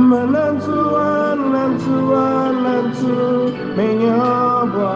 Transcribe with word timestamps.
shamama. 0.00 0.08
Manantu, 0.08 0.96
anantu, 0.96 2.14
anantu, 2.16 3.52
menyabwa 3.76 4.92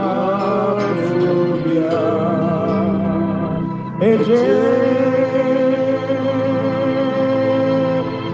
fubia. 1.02 2.00
Eje, 4.00 4.46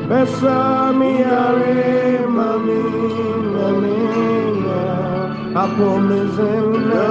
besami 0.08 1.14
are 1.24 2.18
mami, 2.28 2.82
mamiya, 3.54 4.82
apo 5.62 5.98
mizena 6.06 7.06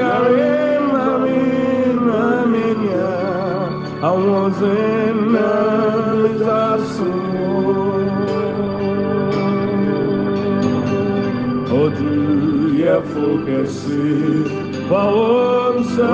are 0.00 0.80
mami, 0.90 1.38
namenya, 2.06 3.10
awazena 4.02 5.48
mizasu. 6.22 7.10
Otu 11.70 12.14
yefu 12.82 13.26
kesi, 13.46 14.04
bawosa 14.90 16.10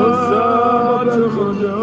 batumutu. 1.06 1.78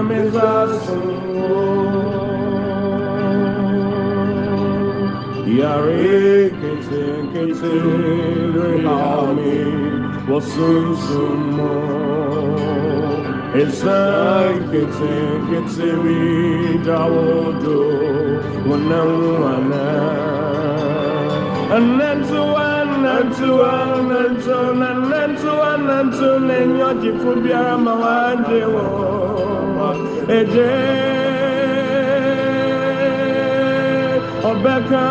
mezasu 0.08 1.00
Yare 5.58 6.52
kete 6.60 7.04
kete 7.32 7.72
rehami 8.54 9.56
wasun 10.28 10.86
sumo 11.04 12.07
Esai 13.58 14.54
kete 14.70 15.14
kete 15.50 15.88
vi 16.02 16.78
dawodo 16.86 17.78
wanawana 18.68 19.86
Anantu 21.76 22.42
anantu 22.66 23.50
anantu 23.70 24.54
anantu 24.90 25.52
anantu 25.72 26.28
nenyo 26.46 26.90
jifu 27.02 27.30
biara 27.42 27.78
mawanje 27.78 28.62
wo 28.74 28.86
Eje 30.38 30.70
Obeka 34.50 35.04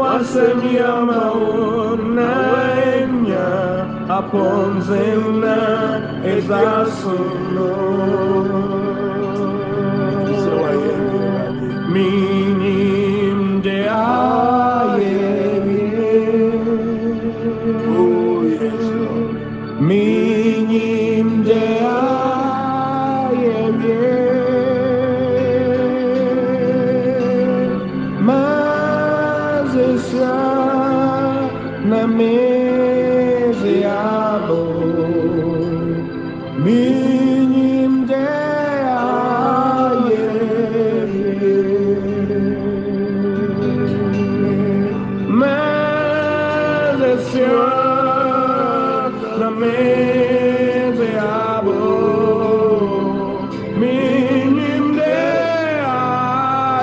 wasemi 0.00 0.78
amawo 0.78 1.96
nanya 2.16 2.79
aponzena 4.18 5.58
ezasuno 6.34 7.70
Minim 11.92 12.59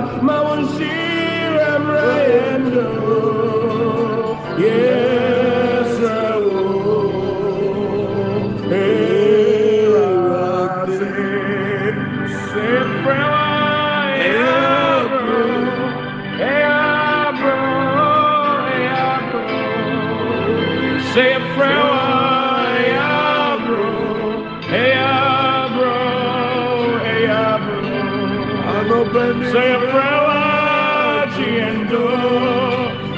Say 29.52 29.70
a 29.75 29.78
prayer, 29.93 31.28
Giendo, 31.37 32.06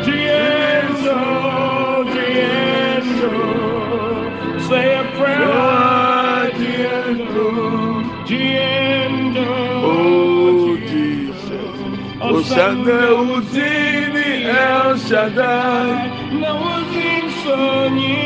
Giendo, 0.04 1.18
Giendo. 2.14 3.34
Say 4.68 4.86
a 4.98 5.04
prayer, 5.16 6.50
Giendo, 6.58 7.48
Giendo. 8.26 9.48
Oh, 9.84 10.76
Jesus. 10.90 11.78
Udini 13.30 14.30
El 14.50 14.90
Shaddai. 15.06 15.92
Na 16.40 16.50
uzin 16.70 17.26
sonyi, 17.44 18.18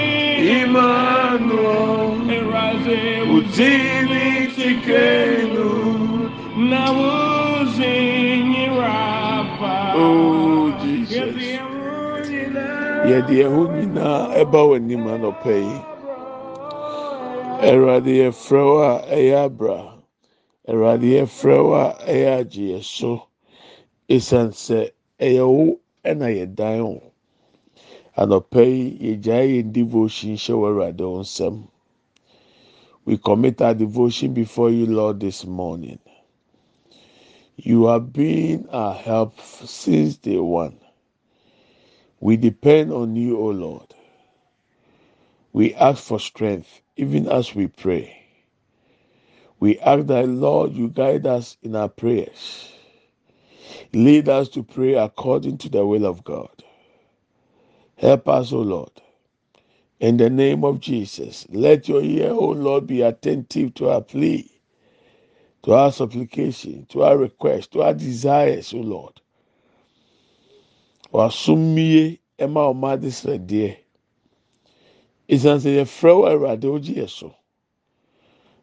Emmanuel. 0.63 2.17
eraze 2.37 3.01
Udini 3.37 4.08
Oh, 9.99 10.73
Jesus. 10.83 11.37
Yɛde 13.09 13.35
ɛho 13.47 13.63
nyinaa 13.75 14.23
ɛba 14.41 14.61
wɔ 14.69 14.77
anim 14.77 15.05
anɔpɛ 15.15 15.53
yi. 15.67 15.77
Awurade 17.69 18.13
yɛfrɛ 18.23 18.61
wo 18.71 18.79
a 18.83 18.95
ɛyɛ 19.17 19.37
abra. 19.47 19.79
Awurade 20.69 21.09
yɛfrɛ 21.17 21.57
wo 21.65 21.75
a 21.75 21.87
ɛyɛ 22.13 22.31
agyeɛ 22.41 22.83
so. 22.85 23.13
Esiane 24.09 24.53
sɛ 24.55 24.91
ɛyɛ 25.21 25.45
wo 25.49 25.81
ɛna 26.05 26.29
yɛdan 26.39 26.81
wo. 26.85 27.03
Anɔpɛ 28.19 28.63
yi 28.67 28.85
yɛgyae 29.17 29.47
yɛn 29.63 29.73
devotion 29.73 30.35
hyɛ 30.37 30.55
wɔ 30.57 30.67
Awurade 30.71 31.01
wo 31.03 31.21
nsam. 31.23 31.69
We 33.07 33.19
commit 33.19 33.61
our 33.63 33.75
devotion 33.75 34.35
before 34.35 34.71
you, 34.71 34.87
Lord, 34.87 35.21
this 35.21 35.45
morning. 35.47 35.99
You 37.59 37.87
have 37.89 38.13
been 38.13 38.69
our 38.73 38.95
help 38.95 39.41
since 39.43 40.19
day 40.19 40.39
one. 40.39 40.79
We 42.21 42.37
depend 42.37 42.93
on 42.93 43.17
you, 43.17 43.39
O 43.39 43.49
Lord. 43.51 43.95
We 45.53 45.75
ask 45.75 46.05
for 46.05 46.21
strength 46.21 46.83
even 46.97 47.29
as 47.29 47.55
we 47.55 47.69
pray. 47.69 48.17
We 49.61 49.79
ask 49.81 50.07
that, 50.09 50.29
Lord, 50.29 50.73
you 50.75 50.89
guide 50.89 51.27
us 51.27 51.57
in 51.63 51.77
our 51.77 51.89
prayers. 51.89 52.73
Lead 53.95 54.29
us 54.29 54.49
to 54.51 54.63
pray 54.65 54.95
according 54.95 55.59
to 55.59 55.71
the 55.71 55.87
will 55.87 56.07
of 56.07 56.25
God. 56.25 56.65
Help 57.97 58.29
us, 58.29 58.53
O 58.53 58.61
Lord. 58.61 58.93
In 60.01 60.19
the 60.19 60.31
name 60.31 60.65
of 60.65 60.81
Jesus, 60.81 61.47
let 61.51 61.89
your 61.89 62.03
ear, 62.03 62.31
O 62.33 62.49
Lord, 62.51 62.87
be 62.87 63.03
attentive 63.03 63.75
to 63.77 63.91
our 63.91 64.03
plea, 64.03 64.58
to 65.69 65.75
our 65.75 65.93
supplication, 65.93 66.87
to 66.89 67.03
our 67.03 67.19
request, 67.19 67.73
to 67.73 67.83
our 67.83 67.93
desires, 67.93 68.73
O 68.73 68.79
Lord. 68.79 69.21
Wasumie 71.13 72.19
ɛma 72.39 72.73
ɔma 72.73 72.95
ade 72.95 73.09
srɛdeɛ. 73.09 73.77
Esiane 75.29 75.61
sɛ 75.61 75.71
yɛfrɛ 75.85 76.17
wo 76.17 76.25
Awurade 76.25 76.65
wogye 76.65 76.95
yɛ 77.05 77.09
so. 77.11 77.35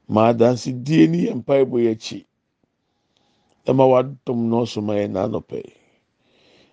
Ma 0.07 0.33
adansidie 0.33 1.07
ne 1.07 1.27
yɛn 1.27 1.43
mpaebɔ 1.45 1.77
yɛ 1.85 1.91
akyi. 1.93 2.25
Ɛma 3.67 3.85
wadom 3.87 4.49
na 4.49 4.57
ɔso 4.65 4.81
ma 4.83 4.93
yɛn 4.95 5.11
n'anɔpɛ. 5.13 5.61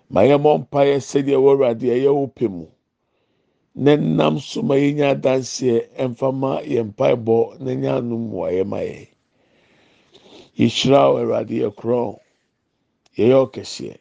Ma 0.09 0.23
yɛmmɔ 0.23 0.67
mpaeɛ 0.69 0.97
sɛdeɛ 0.97 1.37
ɛwɔ 1.37 1.53
Awurade 1.53 1.83
ɛyɛ 1.93 2.15
wo 2.15 2.27
pɛ 2.29 2.49
mu. 2.51 2.67
Na 3.75 3.97
nam 3.97 4.39
so 4.41 4.63
ma 4.63 4.77
yɛnya 4.77 5.13
adanseɛ 5.15 5.91
ɛmfa 5.99 6.35
ma 6.35 6.61
yɛn 6.63 6.95
mpaebɔ 6.95 7.61
na 7.61 7.75
nya 7.75 7.99
anom 8.01 8.31
mmuayɛ 8.33 8.67
ma 8.67 8.79
yɛn. 8.79 9.09
Yɛhyira 10.59 11.13
wo 11.13 11.19
Awurade 11.21 11.55
yɛ 11.63 11.71
korɔn. 11.75 12.19
Yɛyɛ 13.17 13.37
ɔkɛseɛ. 13.47 13.99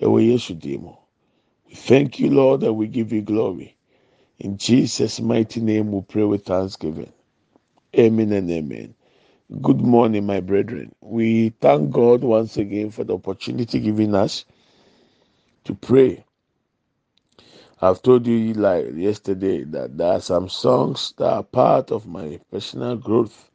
Ɛwɔ 0.00 0.26
Yesu 0.28 0.54
mu. 0.80 0.92
We 1.68 1.74
thank 1.74 2.20
you, 2.20 2.30
Lord, 2.30 2.62
and 2.64 2.76
we 2.76 2.88
give 2.88 3.12
you 3.12 3.22
glory. 3.22 3.76
In 4.40 4.58
Jesus' 4.58 5.20
mighty 5.20 5.60
name 5.60 5.92
we 5.92 6.02
pray 6.02 6.24
with 6.24 6.44
thanksgiving. 6.46 7.12
Amen 7.98 8.32
and 8.32 8.50
amen. 8.50 8.94
Good 9.62 9.80
morning, 9.82 10.26
my 10.26 10.40
brethren. 10.40 10.94
We 11.00 11.50
thank 11.60 11.90
God 11.92 12.22
once 12.24 12.56
again 12.58 12.90
for 12.90 13.04
the 13.04 13.14
opportunity 13.14 13.80
given 13.80 14.14
us 14.14 14.44
to 15.64 15.74
pray. 15.74 16.24
I've 17.82 18.02
told 18.02 18.26
you 18.26 18.54
like 18.54 18.86
yesterday 18.96 19.64
that 19.64 19.98
there 19.98 20.14
are 20.14 20.20
some 20.20 20.48
songs 20.48 21.14
that 21.18 21.30
are 21.32 21.44
part 21.44 21.92
of 21.92 22.06
my 22.06 22.40
personal 22.50 22.96
growth 22.96 23.50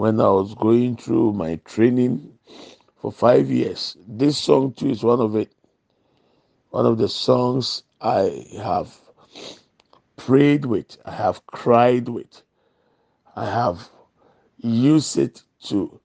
when 0.00 0.18
I 0.18 0.30
was 0.30 0.54
going 0.54 0.96
through 0.96 1.34
my 1.34 1.56
training 1.66 2.32
for 3.02 3.12
five 3.12 3.50
years. 3.50 3.98
This 4.08 4.38
song 4.38 4.72
too 4.72 4.88
is 4.88 5.02
one 5.02 5.20
of 5.20 5.36
it. 5.36 5.52
One 6.70 6.86
of 6.86 6.96
the 6.96 7.06
songs 7.06 7.82
I 8.00 8.46
have 8.62 8.98
prayed 10.16 10.64
with, 10.64 10.96
I 11.04 11.10
have 11.10 11.44
cried 11.48 12.08
with, 12.08 12.42
I 13.36 13.44
have 13.44 13.90
used 14.56 15.18
it 15.18 15.42
to 15.64 16.00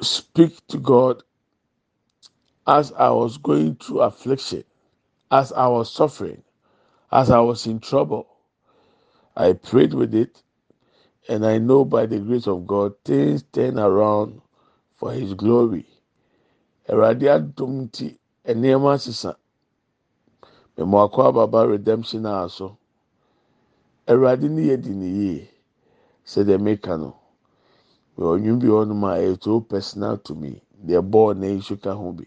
speak 0.00 0.66
to 0.68 0.78
God 0.78 1.22
as 2.66 2.90
I 2.92 3.10
was 3.10 3.36
going 3.36 3.74
through 3.76 4.00
affliction, 4.00 4.64
as 5.30 5.52
I 5.52 5.66
was 5.66 5.92
suffering, 5.92 6.42
as 7.12 7.28
I 7.30 7.40
was 7.40 7.66
in 7.66 7.80
trouble. 7.80 8.26
I 9.36 9.52
prayed 9.52 9.92
with 9.92 10.14
it, 10.14 10.42
and 11.28 11.46
I 11.46 11.58
know 11.58 11.84
by 11.84 12.06
the 12.06 12.20
grace 12.20 12.48
of 12.48 12.66
God, 12.66 12.94
things 13.04 13.44
turn 13.52 13.78
around 13.78 14.40
for 14.96 15.12
His 15.12 15.34
glory. 15.34 15.86
Awurade 16.88 17.28
adom 17.28 17.88
nti, 17.90 18.18
nneɛma 18.46 18.98
sesa. 19.00 19.36
Mmɛmɔ 20.78 21.10
akɔ 21.10 21.28
ababa 21.28 21.68
redemption 21.68 22.26
a 22.26 22.48
so. 22.48 22.78
Awurade 24.08 24.50
ne 24.50 24.62
yɛ 24.68 24.82
di 24.82 24.90
ne 24.90 25.06
yie. 25.08 25.50
Sɛdeɛ 26.26 26.60
meka 26.60 26.98
no, 26.98 27.16
ɔnwom 28.18 28.60
bi 28.60 28.66
wɔ 28.68 28.84
hɔnom 28.86 29.04
a 29.04 29.18
ɛyɛ 29.20 29.42
so 29.44 29.60
personal 29.60 30.18
to 30.18 30.34
me. 30.34 30.62
Deɛ 30.86 31.02
bɔɔl 31.10 31.36
na 31.38 31.46
nso 31.48 31.76
ka 31.82 31.94
ho 31.94 32.12
bi. 32.12 32.24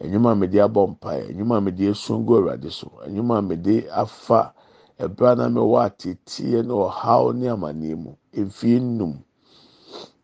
enyuma 0.00 0.30
a 0.32 0.36
mede 0.36 0.58
abɔ 0.66 0.82
mpae 0.92 1.20
enyuma 1.30 1.56
a 1.58 1.60
mede 1.60 1.84
esun 1.92 2.24
gu 2.26 2.34
awurade 2.36 2.70
so 2.70 2.88
enyuma 3.06 3.38
a 3.38 3.42
mede 3.42 3.88
afa 3.90 4.54
ɛbra 5.04 5.36
na 5.36 5.48
mi 5.48 5.60
wɔ 5.60 5.78
ateteɛ 5.86 6.62
ne 6.66 6.72
ɔhaw 6.72 7.24
ne 7.38 7.46
amaneɛ 7.54 7.94
mu 8.02 8.10
efie 8.32 8.78
num 8.80 9.14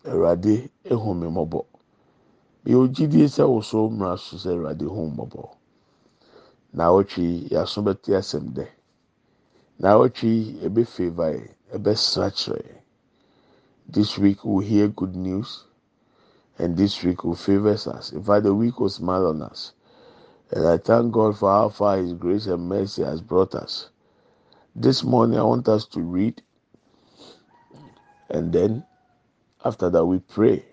awurade 0.05 0.71
ehu 0.93 1.15
mi 1.15 1.27
mmɔbɔ 1.29 1.61
yɛ 2.67 2.75
ogyidie 2.83 3.27
sɛ 3.29 3.45
woso 3.49 3.89
mmara 3.91 4.17
so 4.19 4.37
sɛ 4.37 4.51
awurade 4.55 4.85
hu 4.85 5.01
mmɔbɔ 5.11 5.43
na 6.73 6.85
awɔtwe 6.89 7.49
yaso 7.53 7.83
bɛte 7.83 8.11
asɛm 8.21 8.53
dɛ 8.55 8.67
na 9.79 9.89
awɔtwe 9.95 10.63
ebe 10.65 10.85
favour 10.85 11.31
yɛ 11.33 11.49
ebe 11.75 11.93
srakyerɛ 11.95 12.81
this 13.89 14.19
week 14.19 14.45
we 14.45 14.65
hear 14.65 14.89
good 14.89 15.15
news. 15.15 15.65
and 16.59 16.77
this 16.77 17.03
week 17.03 17.25
will 17.25 17.35
favor 17.35 17.71
us. 17.71 18.13
In 18.13 18.23
fact, 18.23 18.45
the 18.45 18.55
week 18.55 18.79
will 18.81 18.89
smile 18.89 19.27
on 19.27 19.43
us. 19.43 19.73
And 20.51 20.67
I 20.67 20.79
thank 20.79 21.13
God 21.13 21.37
for 21.37 21.51
how 21.51 21.69
far 21.69 21.97
His 21.99 22.13
grace 22.13 22.47
and 22.47 22.69
mercy 22.69 23.03
has 23.03 23.21
brought 23.21 23.55
us. 23.55 23.91
This 24.77 25.05
morning, 25.05 25.39
I 25.39 25.43
want 25.45 25.69
us 25.69 25.87
to 25.89 26.01
read, 26.01 26.43
and 28.29 28.53
then 28.53 28.85
after 29.65 29.89
that, 29.89 30.05
we 30.05 30.19
pray. 30.19 30.65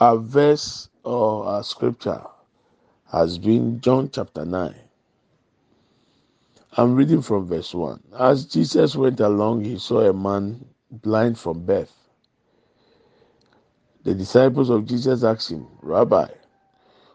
Our 0.00 0.16
verse 0.16 0.88
or 1.04 1.44
our 1.44 1.62
scripture 1.62 2.22
has 3.12 3.36
been 3.36 3.80
John 3.82 4.08
chapter 4.10 4.46
9. 4.46 4.74
I'm 6.78 6.94
reading 6.94 7.20
from 7.20 7.46
verse 7.46 7.74
1. 7.74 8.02
As 8.18 8.46
Jesus 8.46 8.96
went 8.96 9.20
along, 9.20 9.64
he 9.64 9.78
saw 9.78 10.00
a 10.00 10.14
man 10.14 10.64
blind 10.90 11.38
from 11.38 11.66
birth. 11.66 11.92
The 14.04 14.14
disciples 14.14 14.70
of 14.70 14.86
Jesus 14.86 15.24
asked 15.24 15.50
him, 15.50 15.66
Rabbi, 15.82 16.28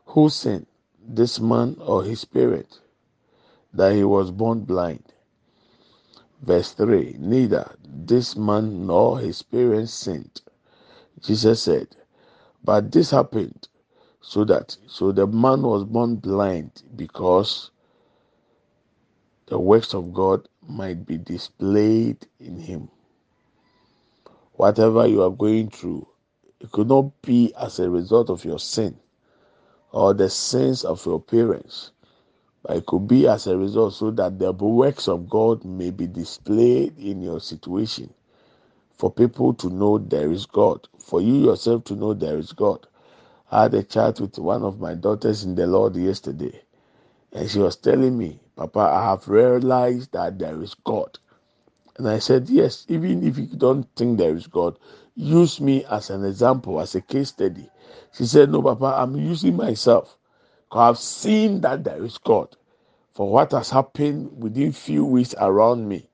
who 0.05 0.29
sinned, 0.29 0.67
this 1.03 1.39
man 1.39 1.77
or 1.79 2.03
his 2.03 2.21
spirit, 2.21 2.79
that 3.73 3.95
he 3.95 4.03
was 4.03 4.29
born 4.29 4.61
blind? 4.61 5.10
Verse 6.41 6.73
3 6.73 7.17
Neither 7.19 7.75
this 7.83 8.35
man 8.35 8.87
nor 8.87 9.19
his 9.19 9.43
parents 9.43 9.93
sinned. 9.93 10.41
Jesus 11.21 11.63
said, 11.63 11.87
But 12.63 12.91
this 12.91 13.11
happened 13.11 13.67
so 14.21 14.45
that 14.45 14.77
so 14.87 15.11
the 15.11 15.27
man 15.27 15.61
was 15.61 15.83
born 15.83 16.15
blind 16.15 16.83
because 16.95 17.71
the 19.47 19.59
works 19.59 19.93
of 19.93 20.13
God 20.13 20.47
might 20.67 21.05
be 21.05 21.17
displayed 21.17 22.27
in 22.39 22.57
him. 22.59 22.89
Whatever 24.53 25.07
you 25.07 25.23
are 25.23 25.31
going 25.31 25.69
through, 25.69 26.07
it 26.59 26.71
could 26.71 26.87
not 26.87 27.21
be 27.21 27.53
as 27.59 27.79
a 27.79 27.89
result 27.89 28.29
of 28.29 28.45
your 28.45 28.59
sin 28.59 28.97
or 29.91 30.13
the 30.13 30.29
sins 30.29 30.85
of 30.85 31.05
your 31.05 31.19
parents, 31.21 31.91
but 32.63 32.77
it 32.77 32.85
could 32.87 33.07
be 33.07 33.27
as 33.27 33.47
a 33.47 33.57
result 33.57 33.93
so 33.95 34.11
that 34.11 34.39
the 34.39 34.53
works 34.53 35.07
of 35.09 35.29
God 35.29 35.65
may 35.65 35.91
be 35.91 36.07
displayed 36.07 36.97
in 36.99 37.21
your 37.21 37.39
situation. 37.41 38.13
For 38.97 39.11
people 39.11 39.53
to 39.55 39.69
know 39.69 39.99
there 39.99 40.31
is 40.31 40.45
God, 40.47 40.87
for 40.99 41.21
you 41.21 41.35
yourself 41.35 41.85
to 41.85 41.95
know 41.95 42.13
there 42.15 42.37
is 42.37 42.53
God. 42.53 42.87
I 43.51 43.63
had 43.63 43.73
a 43.75 43.83
chat 43.83 44.19
with 44.21 44.39
one 44.39 44.63
of 44.63 44.79
my 44.79 44.95
daughters 44.95 45.43
in 45.45 45.55
the 45.55 45.67
Lord 45.67 45.95
yesterday, 45.95 46.61
and 47.33 47.49
she 47.49 47.59
was 47.59 47.77
telling 47.77 48.17
me, 48.17 48.39
Papa, 48.55 48.79
I 48.79 49.03
have 49.11 49.27
realized 49.27 50.13
that 50.13 50.39
there 50.39 50.61
is 50.63 50.75
God. 50.75 51.19
And 51.97 52.09
I 52.09 52.19
said, 52.19 52.49
Yes, 52.49 52.85
even 52.89 53.25
if 53.27 53.37
you 53.37 53.47
don't 53.47 53.87
think 53.95 54.19
there 54.19 54.35
is 54.35 54.47
God, 54.47 54.79
use 55.15 55.61
me 55.61 55.85
as 55.85 56.09
an 56.11 56.25
example, 56.25 56.81
as 56.81 56.95
a 56.95 57.01
case 57.01 57.29
study. 57.29 57.69
She 58.13 58.25
said, 58.25 58.51
No, 58.51 58.61
Papa, 58.63 58.95
I'm 58.99 59.15
using 59.17 59.57
myself. 59.57 60.17
I've 60.73 60.97
seen 60.97 61.61
that 61.61 61.83
there 61.83 62.03
is 62.03 62.17
God. 62.17 62.55
For 63.13 63.29
what 63.29 63.51
has 63.51 63.69
happened 63.69 64.41
within 64.41 64.71
few 64.71 65.05
weeks 65.05 65.35
around 65.39 65.87
me, 65.87 66.07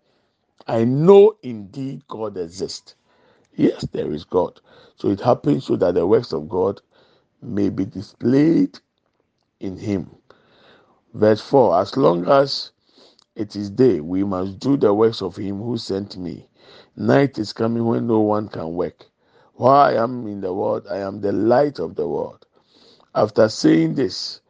I 0.68 0.84
know 0.84 1.36
indeed 1.44 2.08
God 2.08 2.38
exists. 2.38 2.96
Yes, 3.56 3.86
there 3.92 4.12
is 4.12 4.24
God. 4.24 4.60
So 4.96 5.10
it 5.10 5.22
happens 5.22 5.66
so 5.66 5.76
that 5.78 5.96
the 5.96 6.08
works 6.08 6.34
of 6.34 6.50
God 6.50 6.82
may 7.42 7.70
be 7.70 7.86
displayed 7.86 8.80
in 9.60 9.78
Him. 9.78 10.10
Verse 11.14 11.42
4 11.42 11.80
As 11.82 11.98
long 11.98 12.28
as 12.28 12.72
it 13.36 13.56
is 13.56 13.70
day, 13.70 14.02
we 14.02 14.24
must 14.24 14.60
do 14.60 14.78
the 14.78 14.94
works 14.94 15.22
of 15.22 15.36
Him 15.36 15.62
who 15.62 15.78
sent 15.78 16.18
me. 16.18 16.48
Night 16.96 17.38
is 17.38 17.54
coming 17.54 17.86
when 17.86 18.08
no 18.08 18.20
one 18.20 18.48
can 18.50 18.74
work. 18.74 19.06
While 19.54 19.82
I 19.82 19.94
am 20.04 20.28
in 20.28 20.42
the 20.42 20.54
world, 20.54 20.88
I 20.90 20.98
am 20.98 21.22
the 21.22 21.32
light 21.32 21.80
of 21.80 21.96
the 21.96 22.08
world. 22.08 22.46
After 23.16 23.50
saying 23.50 23.96
this, 23.96 24.42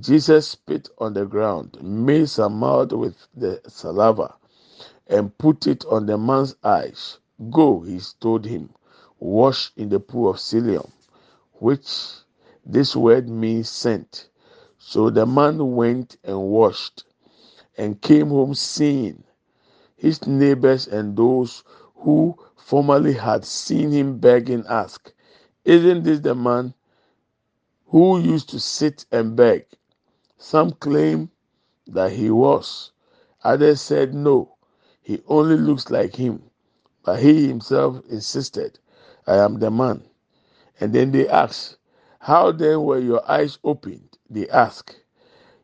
Jesus 0.00 0.48
spit 0.48 0.88
on 0.98 1.14
the 1.14 1.26
ground, 1.26 1.78
made 1.82 2.28
some 2.28 2.54
mud 2.58 2.92
with 2.92 3.16
the 3.36 3.60
saliva, 3.68 4.34
and 5.08 5.36
put 5.38 5.66
it 5.66 5.84
on 5.86 6.06
the 6.06 6.18
man's 6.18 6.56
eyes. 6.64 7.18
Go, 7.50 7.80
he 7.82 8.00
told 8.20 8.46
him, 8.46 8.70
wash 9.20 9.72
in 9.76 9.90
the 9.90 10.00
pool 10.00 10.30
of 10.30 10.40
Siloam, 10.40 10.92
which 11.54 11.88
this 12.66 12.96
word 12.96 13.28
means 13.28 13.68
sent. 13.68 14.28
So 14.78 15.10
the 15.10 15.26
man 15.26 15.74
went 15.76 16.16
and 16.24 16.40
washed 16.40 17.04
and 17.78 18.00
came 18.00 18.28
home 18.30 18.54
seeing. 18.54 19.24
His 19.96 20.26
neighbors 20.26 20.88
and 20.88 21.16
those 21.16 21.64
who 21.96 22.38
formerly 22.56 23.14
had 23.14 23.44
seen 23.44 23.92
him 23.92 24.18
begging 24.18 24.64
asked, 24.68 25.14
Isn't 25.64 26.04
this 26.04 26.20
the 26.20 26.34
man 26.34 26.74
who 27.86 28.20
used 28.20 28.50
to 28.50 28.60
sit 28.60 29.06
and 29.12 29.36
beg? 29.36 29.66
Some 30.44 30.72
claim 30.72 31.30
that 31.86 32.12
he 32.12 32.28
was. 32.28 32.92
Others 33.44 33.80
said 33.80 34.12
no, 34.12 34.56
he 35.00 35.22
only 35.26 35.56
looks 35.56 35.88
like 35.88 36.16
him. 36.16 36.42
But 37.02 37.20
he 37.20 37.48
himself 37.48 38.04
insisted, 38.10 38.78
I 39.26 39.36
am 39.38 39.58
the 39.58 39.70
man. 39.70 40.04
And 40.78 40.92
then 40.92 41.12
they 41.12 41.26
asked, 41.26 41.78
How 42.18 42.52
then 42.52 42.82
were 42.82 42.98
your 42.98 43.22
eyes 43.28 43.58
opened? 43.64 44.18
They 44.28 44.46
asked. 44.50 45.00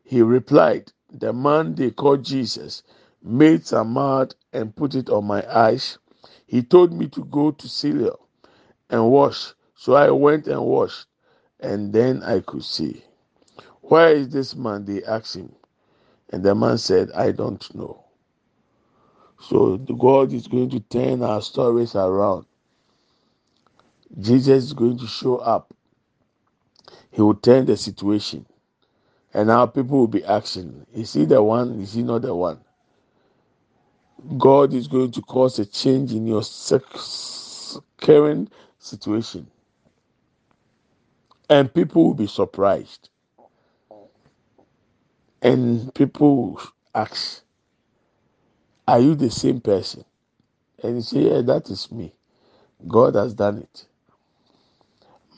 He 0.03 0.23
replied, 0.23 0.91
The 1.11 1.31
man 1.31 1.75
they 1.75 1.91
called 1.91 2.23
Jesus 2.23 2.81
made 3.21 3.67
some 3.67 3.91
mud 3.93 4.33
and 4.51 4.75
put 4.75 4.95
it 4.95 5.11
on 5.11 5.25
my 5.25 5.45
eyes. 5.55 5.99
He 6.47 6.63
told 6.63 6.91
me 6.91 7.07
to 7.09 7.23
go 7.25 7.51
to 7.51 7.69
Siloam 7.69 8.17
and 8.89 9.11
wash. 9.11 9.53
So 9.75 9.93
I 9.93 10.09
went 10.09 10.47
and 10.47 10.65
washed, 10.65 11.05
and 11.59 11.93
then 11.93 12.23
I 12.23 12.39
could 12.39 12.63
see. 12.63 13.03
Where 13.81 14.13
is 14.15 14.29
this 14.29 14.55
man? 14.55 14.85
They 14.85 15.03
asked 15.03 15.35
him. 15.35 15.51
And 16.31 16.43
the 16.43 16.55
man 16.55 16.77
said, 16.77 17.11
I 17.13 17.31
don't 17.31 17.73
know. 17.75 18.03
So 19.41 19.77
the 19.77 19.93
God 19.93 20.33
is 20.33 20.47
going 20.47 20.69
to 20.71 20.79
turn 20.81 21.23
our 21.23 21.41
stories 21.41 21.95
around. 21.95 22.45
Jesus 24.19 24.65
is 24.65 24.73
going 24.73 24.97
to 24.99 25.07
show 25.07 25.37
up. 25.37 25.73
He 27.11 27.21
will 27.21 27.35
turn 27.35 27.65
the 27.65 27.77
situation. 27.77 28.45
And 29.33 29.47
now 29.47 29.65
people 29.67 29.99
will 29.99 30.07
be 30.07 30.25
asking, 30.25 30.85
is 30.93 31.13
he 31.13 31.25
the 31.25 31.41
one? 31.43 31.79
Is 31.81 31.93
he 31.93 32.03
not 32.03 32.23
the 32.23 32.35
one? 32.35 32.59
God 34.37 34.73
is 34.73 34.87
going 34.87 35.11
to 35.13 35.21
cause 35.21 35.59
a 35.59 35.65
change 35.65 36.13
in 36.13 36.27
your 36.27 36.43
sex 36.43 37.79
current 38.01 38.53
situation. 38.79 39.47
And 41.49 41.73
people 41.73 42.05
will 42.05 42.13
be 42.15 42.27
surprised. 42.27 43.09
And 45.41 45.93
people 45.95 46.61
ask, 46.95 47.43
Are 48.87 48.99
you 48.99 49.15
the 49.15 49.31
same 49.31 49.61
person? 49.61 50.05
And 50.83 50.97
you 50.97 51.01
say, 51.01 51.21
Yeah, 51.21 51.41
that 51.43 51.69
is 51.69 51.91
me. 51.91 52.13
God 52.87 53.15
has 53.15 53.33
done 53.33 53.59
it. 53.59 53.85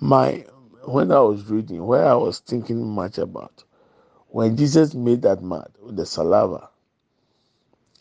My 0.01 0.45
when 0.86 1.12
I 1.12 1.19
was 1.22 1.45
reading, 1.50 1.86
where 1.86 2.05
I 2.05 2.15
was 2.15 2.39
thinking 2.39 2.86
much 2.88 3.17
about, 3.17 3.63
when 4.29 4.57
Jesus 4.57 4.93
made 4.93 5.22
that 5.24 5.41
mud 5.43 5.72
with 5.81 5.98
the 5.98 6.05
saliva, 6.05 6.69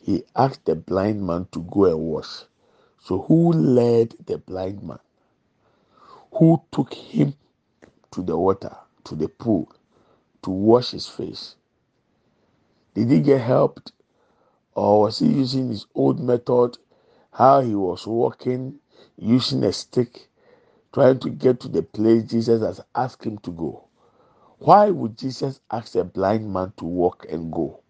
he 0.02 0.25
asked 0.37 0.64
the 0.66 0.75
blind 0.76 1.26
man 1.26 1.47
to 1.52 1.61
go 1.62 1.87
and 1.87 1.99
wash. 1.99 2.44
So 3.00 3.21
who 3.23 3.52
led 3.52 4.14
the 4.26 4.38
blind 4.38 4.82
man? 4.82 4.99
Who 6.35 6.62
took 6.73 6.94
him 6.94 7.35
to 8.12 8.23
the 8.23 8.37
water, 8.38 8.76
to 9.04 9.16
the 9.16 9.28
pool, 9.28 9.73
to 10.42 10.50
wash 10.50 10.92
his 10.92 11.09
face? 11.09 11.56
Did 12.94 13.11
he 13.11 13.20
get 13.20 13.40
helped? 13.40 13.92
Or 14.75 15.02
was 15.02 15.18
he 15.18 15.26
using 15.26 15.68
his 15.68 15.87
old 15.94 16.20
method, 16.20 16.78
how 17.32 17.61
he 17.61 17.75
was 17.75 18.06
walking, 18.06 18.80
using 19.16 19.64
a 19.64 19.72
stick, 19.72 20.28
trying 20.92 21.18
to 21.20 21.30
get 21.30 21.61
to 21.61 21.68
the 21.68 21.82
place 21.82 22.25
Jesus 22.25 22.62
has 22.62 22.80
asked 22.94 23.25
him 23.25 23.38
to 23.38 23.50
go? 23.50 23.84
Why 24.58 24.90
would 24.90 25.18
Jesus 25.18 25.61
ask 25.70 25.94
a 25.96 26.04
blind 26.04 26.52
man 26.52 26.72
to 26.76 26.84
walk 26.84 27.26
and 27.30 27.52
go? 27.52 27.80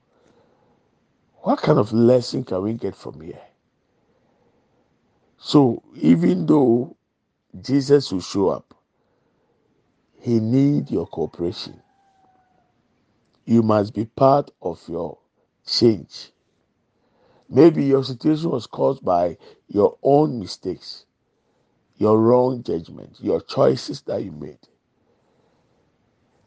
What 1.42 1.60
kind 1.60 1.78
of 1.78 1.92
lesson 1.92 2.44
can 2.44 2.62
we 2.62 2.74
get 2.74 2.96
from 2.96 3.20
here? 3.20 3.42
So 5.38 5.82
even 5.96 6.46
though 6.46 6.96
Jesus 7.60 8.12
will 8.12 8.20
show 8.20 8.48
up, 8.48 8.74
he 10.20 10.40
need 10.40 10.90
your 10.90 11.06
cooperation. 11.06 11.82
You 13.44 13.62
must 13.62 13.94
be 13.94 14.04
part 14.04 14.50
of 14.62 14.80
your 14.88 15.18
change. 15.66 16.32
Maybe 17.48 17.84
your 17.84 18.04
situation 18.04 18.50
was 18.50 18.66
caused 18.66 19.04
by 19.04 19.36
your 19.68 19.98
own 20.02 20.38
mistakes, 20.38 21.04
your 21.96 22.18
wrong 22.18 22.62
judgment, 22.62 23.18
your 23.20 23.40
choices 23.40 24.00
that 24.02 24.22
you 24.24 24.32
made. 24.32 24.58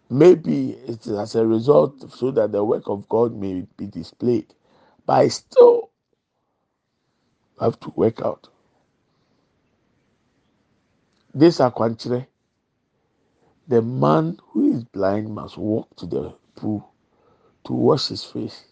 Maybe 0.09 0.71
it's 0.87 1.07
as 1.07 1.35
a 1.35 1.45
result 1.45 2.11
so 2.11 2.31
that 2.31 2.51
the 2.51 2.63
work 2.63 2.87
of 2.87 3.07
God 3.09 3.35
may 3.35 3.65
be 3.77 3.87
displayed. 3.87 4.53
But 5.05 5.13
I 5.13 5.27
still 5.29 5.89
have 7.59 7.79
to 7.81 7.89
work 7.95 8.21
out. 8.21 8.47
This 11.33 11.59
akwankyerɛ, 11.59 12.27
the 13.67 13.81
man 13.81 14.39
who 14.49 14.73
is 14.73 14.83
blind 14.85 15.33
must 15.33 15.57
walk 15.57 15.95
to 15.97 16.05
the 16.05 16.33
pool 16.55 16.83
to 17.65 17.73
wash 17.73 18.09
his 18.09 18.23
face. 18.25 18.65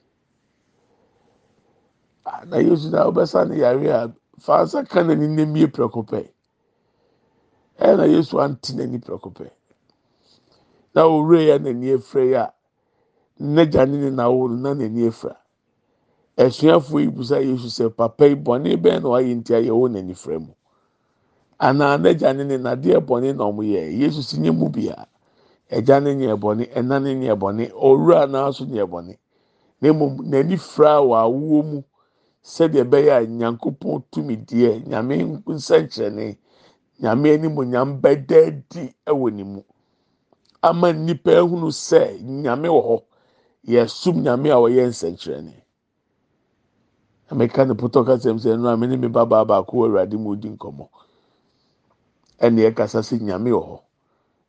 Na 2.48 2.58
yesu 2.58 2.90
na 2.92 3.06
ɔbɛsa 3.12 3.48
ne 3.50 3.58
yare 3.58 3.90
a 3.92 4.14
fansa 4.40 4.88
ka 4.90 5.04
na 5.04 5.16
ne 5.16 5.28
nam 5.28 5.56
yie 5.58 5.68
prɛko 5.68 6.06
pɛ. 6.08 6.30
Ɛna 7.80 8.08
yesu 8.10 8.40
ante 8.42 8.74
n'ani 8.74 9.00
prɛko 9.00 9.34
pɛ. 9.36 9.52
Na 10.96 11.04
owurɛ 11.04 11.48
ya 11.48 11.58
n'ani 11.60 11.88
efura 11.98 12.26
yi 12.26 12.34
a 12.36 12.54
n'agya 13.42 13.88
ne 13.90 13.98
ne 13.98 14.10
na 14.12 14.26
awo 14.26 14.48
no 14.50 14.56
na 14.56 14.74
n'ani 14.74 15.08
efura. 15.10 15.38
Ɛsuafo 16.38 17.00
yi 17.02 17.08
busa 17.10 17.42
yesu 17.42 17.68
sɛ 17.70 17.96
papa 17.96 18.28
yi 18.28 18.36
bɔnne 18.36 18.78
bɛn 18.82 19.04
na 19.04 19.10
wayɛ 19.10 19.36
nti 19.38 19.54
ayɛwɔ 19.54 19.92
n'ani 19.92 20.16
fura 20.16 20.40
mu. 20.40 20.54
Anaa 21.60 21.98
n'agya 21.98 22.36
ne 22.36 22.44
ne 22.46 22.58
na 22.58 22.76
adeɛ 22.76 23.00
bɔnne 23.06 23.36
na 23.38 23.46
ɔmo 23.46 23.64
yɛ 23.64 23.98
yesu 24.00 24.22
si 24.24 24.40
nye 24.40 24.52
mu 24.52 24.70
bia. 24.70 25.08
Ɛgya 25.78 25.98
ne 26.04 26.12
nyɛ 26.16 26.36
bɔnne, 26.44 26.64
ɛna 26.78 26.96
ne 27.04 27.12
nyɛ 27.16 27.34
bɔnne, 27.42 27.66
owura 27.88 28.28
naa 28.34 28.52
so 28.52 28.66
nyɛ 28.66 28.86
bɔnne. 28.92 29.18
Na 29.82 29.90
mmom 29.94 30.14
n'ani 30.30 30.58
fura 30.58 30.94
wɔ 31.02 31.16
awoɔ 31.26 31.64
mu 31.70 31.82
sɛdeɛ 32.44 32.84
ɛbɛyɛ 32.86 33.12
a 33.24 33.26
nyankopɔn 33.28 34.04
tumi 34.12 34.36
deɛ 34.38 34.86
nyame 34.88 35.16
nsɛnkyerɛnne 35.48 36.38
nyame 37.02 37.28
animonyam 37.36 38.02
bɛda 38.02 38.38
adi 38.48 38.94
ɛwɔ 39.08 39.34
ne 39.34 39.44
mu. 39.44 39.62
Ama 40.64 40.94
nipa 40.94 41.32
ehunu 41.32 41.70
sɛ 41.72 42.22
nyame 42.22 42.68
wɔ 42.70 42.82
hɔ. 42.88 42.98
Yɛsum 43.68 44.16
nyame 44.24 44.50
a 44.52 44.56
ɔyɛ 44.60 44.84
nsɛnkyerɛnne 44.92 45.54
ameka 47.32 47.66
ne 47.68 47.74
pɔtɔ 47.74 48.06
kasa 48.06 48.34
mu 48.34 48.40
sɛ 48.40 48.54
ɛnu 48.56 48.68
a 48.74 48.78
me 48.78 48.88
ne 48.88 48.98
me 48.98 49.08
ba 49.08 49.26
baa 49.26 49.46
baako 49.46 49.74
wɔ 49.78 49.86
awurade 49.88 50.16
mu 50.20 50.32
odi 50.32 50.50
nkɔmɔ 50.50 50.86
ɛna 52.42 52.62
ɛkasa 52.72 53.00
sɛ 53.04 53.20
nyame 53.22 53.52
wɔ 53.52 53.64
hɔ. 53.70 53.80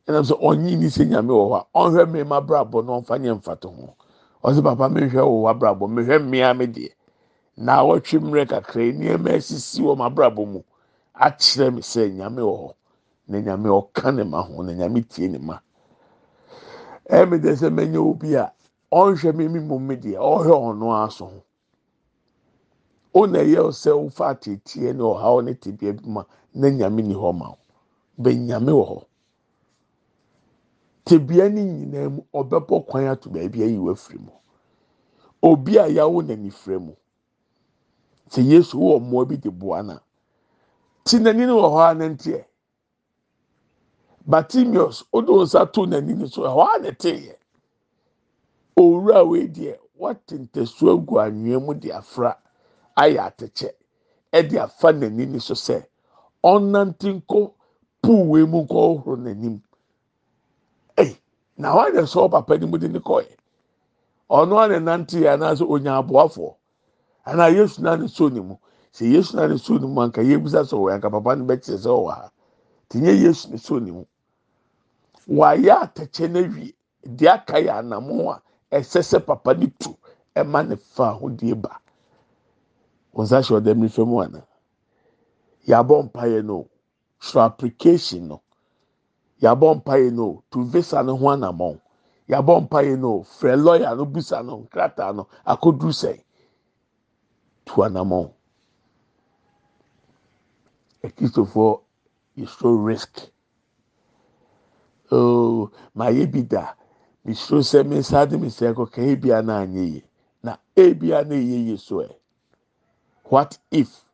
Ɛnam 0.07 0.23
sɛ 0.29 0.35
ɔnyi 0.47 0.77
ni 0.79 0.87
sɛ 0.89 1.03
nyame 1.09 1.33
wɔ 1.33 1.45
hɔ 1.51 1.57
a 1.59 1.79
ɔnhwɛ 1.81 2.03
mmɛɛma 2.09 2.35
abrabɔ 2.41 2.77
na 2.85 2.91
ɔnfa 2.99 3.15
nyɛ 3.21 3.33
mfato 3.39 3.69
ho. 3.75 3.95
Ɔsɛ 4.43 4.63
papa 4.63 4.89
mehwɛ 4.89 5.21
wɔ 5.23 5.49
abrabɔ 5.51 5.85
mehwɛ 5.89 6.19
mmea 6.23 6.53
me 6.57 6.67
deɛ. 6.67 6.91
Na 7.57 7.81
awɔtwe 7.81 8.19
mmerɛ 8.21 8.45
kakra 8.49 8.83
nneɛma 8.93 9.29
esisi 9.37 9.81
wɔ 9.81 9.95
m'abrabɔ 9.97 10.45
mu 10.47 10.61
akyerɛ 11.15 11.73
me 11.75 11.81
sɛ 11.81 12.11
nyame 12.13 12.41
wɔ 12.41 12.55
hɔ 12.61 12.73
na 13.27 13.37
nyame 13.41 13.69
ɔka 13.69 14.15
ne 14.15 14.23
ma 14.23 14.41
ho 14.43 14.61
na 14.63 14.73
nyame 14.73 15.01
tie 15.09 15.27
ne 15.29 15.39
ma. 15.39 15.59
Ɛmi 17.09 17.41
de 17.41 17.51
sɛ 17.55 17.69
mɛnyɛ 17.73 17.97
obi 17.97 18.35
a 18.35 18.51
ɔnhwɛ 18.91 19.35
me 19.35 19.47
mi 19.47 19.59
mu 19.59 19.79
mi 19.79 19.95
deɛ 19.97 20.17
ɔhwɛ 20.19 20.53
ɔno 20.53 21.05
aso 21.05 21.25
ho. 21.25 21.43
Ɔna 23.15 23.39
ɛyɛ 23.43 23.71
sɛ 23.71 23.91
ɔfa 23.91 24.29
ateteɛ 24.35 24.93
ne 24.95 25.03
ɔhaw 25.03 25.43
ne 25.45 25.53
tebea 25.55 25.93
bi 25.93 26.03
ma 26.09 26.23
na 26.53 26.67
nyame 26.69 27.03
ni 27.03 27.15
hɔ 27.15 27.33
ma 27.37 27.53
bɛ 28.19 28.31
nyame 28.47 28.71
wɔ 28.71 28.85
hɔ 28.89 29.03
tebea 31.05 31.49
ne 31.49 31.63
nyinaa 31.63 32.09
mu 32.09 32.21
ɔbɛbɔ 32.33 32.85
kwan 32.87 33.07
ato 33.07 33.29
baabi 33.29 33.63
ayi 33.63 33.77
wɔ 33.77 33.91
afiri 33.93 34.19
mu. 34.19 34.31
Obi 35.43 35.77
a 35.79 35.87
yawo 35.87 36.21
n'ani 36.23 36.51
fira 36.51 36.79
mu. 36.79 36.93
Sɛ 38.29 38.43
yesu 38.43 38.77
wɔ 38.79 38.99
mmoa 39.01 39.25
bi 39.27 39.37
de 39.37 39.51
boa 39.51 39.83
na 39.83 39.99
ti 41.05 41.17
n'ani 41.19 41.45
no 41.47 41.57
wɔ 41.61 41.69
hɔ 41.75 41.81
a 41.91 41.95
n'anteɛ 41.95 42.45
batimius 44.27 45.03
ɔde 45.13 45.31
nsa 45.43 45.71
to 45.73 45.81
n'ani 45.85 46.15
no 46.17 46.27
so 46.27 46.41
ɛhɔ 46.43 46.63
a 46.75 46.79
n'ɛteɛ 46.81 47.35
owura 48.77 49.23
wei 49.29 49.47
deɛ 49.47 49.79
wɔte 49.99 50.49
agu 50.93 51.15
anwea 51.19 51.59
mu 51.65 51.73
de 51.75 51.91
afra 51.93 52.37
ayɛ 52.97 53.19
atɛkyɛ 53.29 53.71
ɛde 54.33 54.57
afa 54.63 54.93
n'ani 54.93 55.25
no 55.27 55.39
so 55.39 55.53
sɛ 55.55 55.85
ɔnante 56.43 57.21
pool 58.01 58.27
wei 58.29 58.45
mu 58.45 58.63
nkɔ 58.65 58.79
ɔhoro 58.89 59.17
n'anim 59.17 59.61
na 61.57 61.73
wɔn 61.75 61.91
ayɛ 61.95 62.03
sɛ 62.07 62.19
ɔpapa 62.29 62.59
ne 62.59 62.65
mu 62.67 62.77
de 62.77 62.87
ne 62.89 62.99
kɔɛ 62.99 63.27
ɔno 64.29 64.57
a 64.63 64.67
ne 64.69 64.79
nante 64.79 65.19
yɛ 65.21 65.33
anaasɛ 65.35 65.65
onya 65.69 65.97
aboafoɔ 66.01 66.55
anaa 67.25 67.49
yesu 67.55 67.81
naa 67.81 67.95
ne 67.95 68.07
so 68.07 68.29
ne 68.29 68.39
mu 68.41 68.55
sɛ 68.93 69.11
yesu 69.11 69.35
naa 69.37 69.47
ne 69.47 69.57
so 69.57 69.75
ne 69.77 69.87
mu 69.87 70.01
anka 70.01 70.21
yebisa 70.21 70.63
sɛ 70.63 70.75
ɔwɔ 70.77 70.93
anka 70.95 71.09
papa 71.11 71.35
no 71.35 71.45
bɛkyerɛ 71.45 71.77
sɛ 71.79 71.89
ɔwɔ 71.89 72.11
ha 72.15 72.31
tinye 72.89 73.13
yesu 73.21 73.49
ne 73.51 73.57
so 73.57 73.79
ne 73.79 73.91
mu 73.91 74.05
wayɛ 75.27 75.73
atɛkyɛ 75.93 76.27
n'awie 76.31 76.73
deɛ 77.05 77.29
aka 77.33 77.53
yɛ 77.59 77.79
anamɔ 77.81 78.33
a 78.71 78.77
ɛsɛ 78.79 79.01
sɛ 79.03 79.25
papa 79.25 79.53
ne 79.55 79.67
tu 79.79 79.95
ɛma 80.35 80.67
ne 80.67 80.75
fa 80.75 81.13
ahodie 81.15 81.55
ba. 81.61 81.79
Wɔn 83.15 83.25
nsa 83.25 83.39
hyɛ 83.41 83.61
ɔdɛm 83.61 83.77
ne 83.77 83.87
fam 83.89 84.13
ana 84.17 84.47
yabɔ 85.67 86.03
mpaeɛ 86.11 86.45
no. 86.45 86.67
Twerɛ 87.21 87.45
application 87.47 88.27
no 88.29 88.41
yabɔ 89.41 89.75
mpaeɛ 89.81 90.11
no 90.13 90.43
tu 90.51 90.63
visa 90.63 91.03
no 91.03 91.17
ho 91.17 91.27
anamɔ. 91.29 91.79
Yabɔ 92.29 92.61
mpaeɛ 92.67 92.99
no 92.99 93.23
frɛ 93.23 93.55
lɔya 93.57 93.97
no 93.97 94.05
busa 94.05 94.43
no 94.45 94.59
nkrataa 94.67 95.15
no 95.15 95.27
akoduru 95.45 95.91
sɛn 95.93 96.21
tu 97.65 97.75
anamɔ. 97.83 98.31
Akristofoɔ 101.03 101.81
yɛsoro 102.37 102.85
risk. 102.85 103.31
Ooo 105.11 105.71
maa 105.95 106.09
yɛ 106.11 106.31
bi 106.31 106.41
da. 106.43 106.73
Mesoro 107.25 107.61
sɛ 107.61 107.85
me 107.87 107.97
nsa 107.99 108.27
de 108.29 108.37
me 108.37 108.47
nsa 108.47 108.73
kɔ 108.75 108.91
ka 108.91 109.01
ebia 109.01 109.43
na 109.45 109.59
anya 109.61 109.81
yie. 109.83 110.03
Na 110.43 110.57
ebia 110.75 111.25
na 111.27 111.35
eyɛ 111.35 111.65
yie 111.67 111.77
so 111.77 111.97
ɛ. 111.97 112.15
What 113.25 113.57
if? 113.71 114.05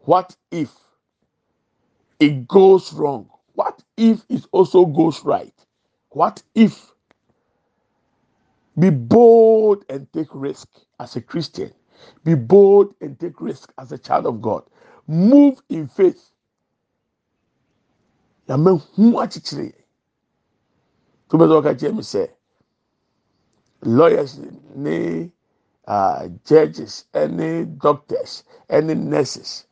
What 0.00 0.36
if 0.50 0.72
it 2.20 2.48
goes 2.48 2.92
wrong 2.94 3.28
what 3.54 3.82
if 3.96 4.22
it 4.28 4.44
also 4.52 4.86
goes 4.86 5.24
right? 5.24 5.54
What 6.10 6.42
if 6.54 6.92
be 8.78 8.90
bold 8.90 9.84
and 9.88 10.12
take 10.12 10.28
risk 10.32 10.68
as 11.00 11.16
a 11.16 11.20
christian? 11.22 11.72
Be 12.24 12.34
bold 12.34 12.94
and 13.00 13.18
take 13.20 13.40
risk 13.40 13.72
as 13.78 13.92
a 13.92 13.98
child 13.98 14.26
of 14.26 14.42
god. 14.42 14.64
Move 15.08 15.60
in 15.70 15.88
faith. 15.88 16.30
Yàmẹ 18.48 18.80
hu 18.96 19.18
akyekyere 19.22 19.72
tó 21.28 21.38
bẹ 21.38 21.46
sọ 21.48 21.54
ọka 21.60 21.72
kyerɛ 21.78 21.94
mi 21.96 22.02
sɛ 22.12 22.22
lawyers 23.98 24.32
ne 24.84 24.96
uh, 25.94 26.22
judges 26.46 26.94
ɛne 27.20 27.78
doctors 27.82 28.44
ɛne 28.68 28.94
nurses 29.10 29.66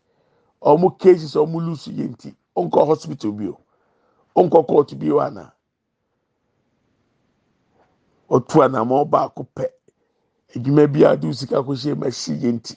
ɔmo 0.70 0.88
cases 0.98 1.34
ɔmo 1.42 1.58
lose 1.66 1.86
yɛ 1.98 2.06
nti 2.12 2.34
ɔnkɔ 2.56 2.86
hospital 2.86 3.32
bi 3.32 3.46
ɔnkɔ 4.36 4.66
court 4.68 4.94
bi 4.98 5.10
o 5.12 5.20
ana 5.20 5.52
ɔtu 8.30 8.62
anamɔ 8.64 9.10
baako 9.10 9.46
pɛ. 9.56 9.66
Edwuma 10.54 10.86
bi 10.92 11.04
a 11.04 11.16
de 11.16 11.32
sika 11.34 11.56
kɔ 11.62 11.74
hyɛ 11.76 11.94
mu 11.98 12.06
ɛsi 12.06 12.32
yɛ 12.42 12.52
nti. 12.52 12.76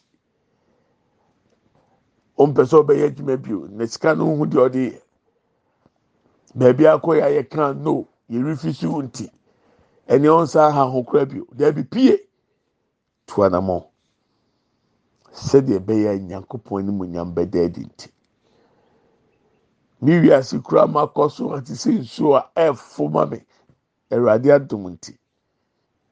Ɔmpɛ 2.37 2.63
sɛ 2.69 2.77
ɔbɛyɛ 2.83 3.05
adwuma 3.09 3.37
bi 3.43 3.53
o 3.53 3.67
na 3.67 3.85
sika 3.87 4.15
no 4.15 4.35
ho 4.37 4.45
deɛ 4.45 4.61
ɔde 4.69 4.81
yɛ. 4.91 5.01
Beebi 6.55 6.83
akɔ 6.87 7.09
yɛ 7.19 7.23
a 7.25 7.29
yɛ 7.43 7.49
kan 7.49 7.83
no 7.83 8.07
yɛ 8.29 8.43
refisu 8.43 9.01
nti. 9.03 9.31
Ɛni 10.07 10.27
ɔnsa 10.27 10.71
ha 10.73 10.85
ho 10.89 11.03
kora 11.03 11.25
bi 11.25 11.39
o 11.39 11.45
dɛbi 11.55 11.89
pie 11.91 12.17
tu 13.27 13.41
anamɔ 13.43 13.85
sɛdeɛ 15.33 15.79
ɛbɛyɛ 15.79 16.19
nyankopɔn 16.27 16.79
anim 16.89 17.11
nyam 17.11 17.33
bɛda 17.35 17.65
adi 17.65 17.81
nti. 17.85 18.09
Mi 20.01 20.13
wiase 20.21 20.59
kura 20.63 20.87
ma 20.87 21.07
kɔ 21.07 21.31
so 21.31 21.53
ati 21.55 21.73
sɛ 21.73 21.99
nsuo 21.99 22.35
a 22.37 22.49
ɛɛfo 22.55 23.11
ma 23.11 23.25
mi 23.25 23.39
ɛwurade 24.11 24.49
adum 24.55 24.85
nti. 24.97 25.17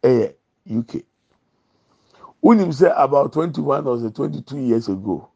Ɛyɛ 0.03 0.35
uk 0.79 1.05
wunim 2.43 2.71
sɛ 2.71 2.93
about 2.97 3.33
twenty 3.33 3.61
one 3.61 3.87
or 3.87 4.09
twenty 4.11 4.41
two 4.41 4.59
years 4.59 4.89
ago 4.89 5.29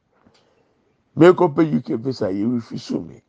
mekɔpɛ 1.17 1.77
uk 1.77 1.99
visa 2.01 2.27
yɛ 2.27 2.47
refisu 2.61 3.05
mi 3.07 3.21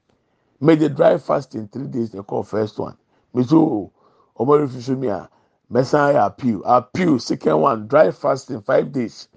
made 0.60 0.80
the 0.80 0.88
dry 0.90 1.18
fast 1.18 1.54
in 1.54 1.68
three 1.68 1.86
days 1.88 2.10
they 2.12 2.22
call 2.22 2.42
first 2.44 2.78
one. 2.78 2.96
Me 3.34 3.44
so 3.44 3.92
ọmọ 4.38 4.66
refisu 4.66 4.98
mi 4.98 5.08
a 5.08 5.28
mẹsan 5.72 6.12
ayẹ 6.14 6.26
appeal. 6.26 6.62
Appeal 6.64 7.18
second 7.20 7.60
one 7.60 7.88
dry 7.88 8.10
fast 8.12 8.50
in 8.50 8.62
five 8.62 8.92
days 8.92 9.28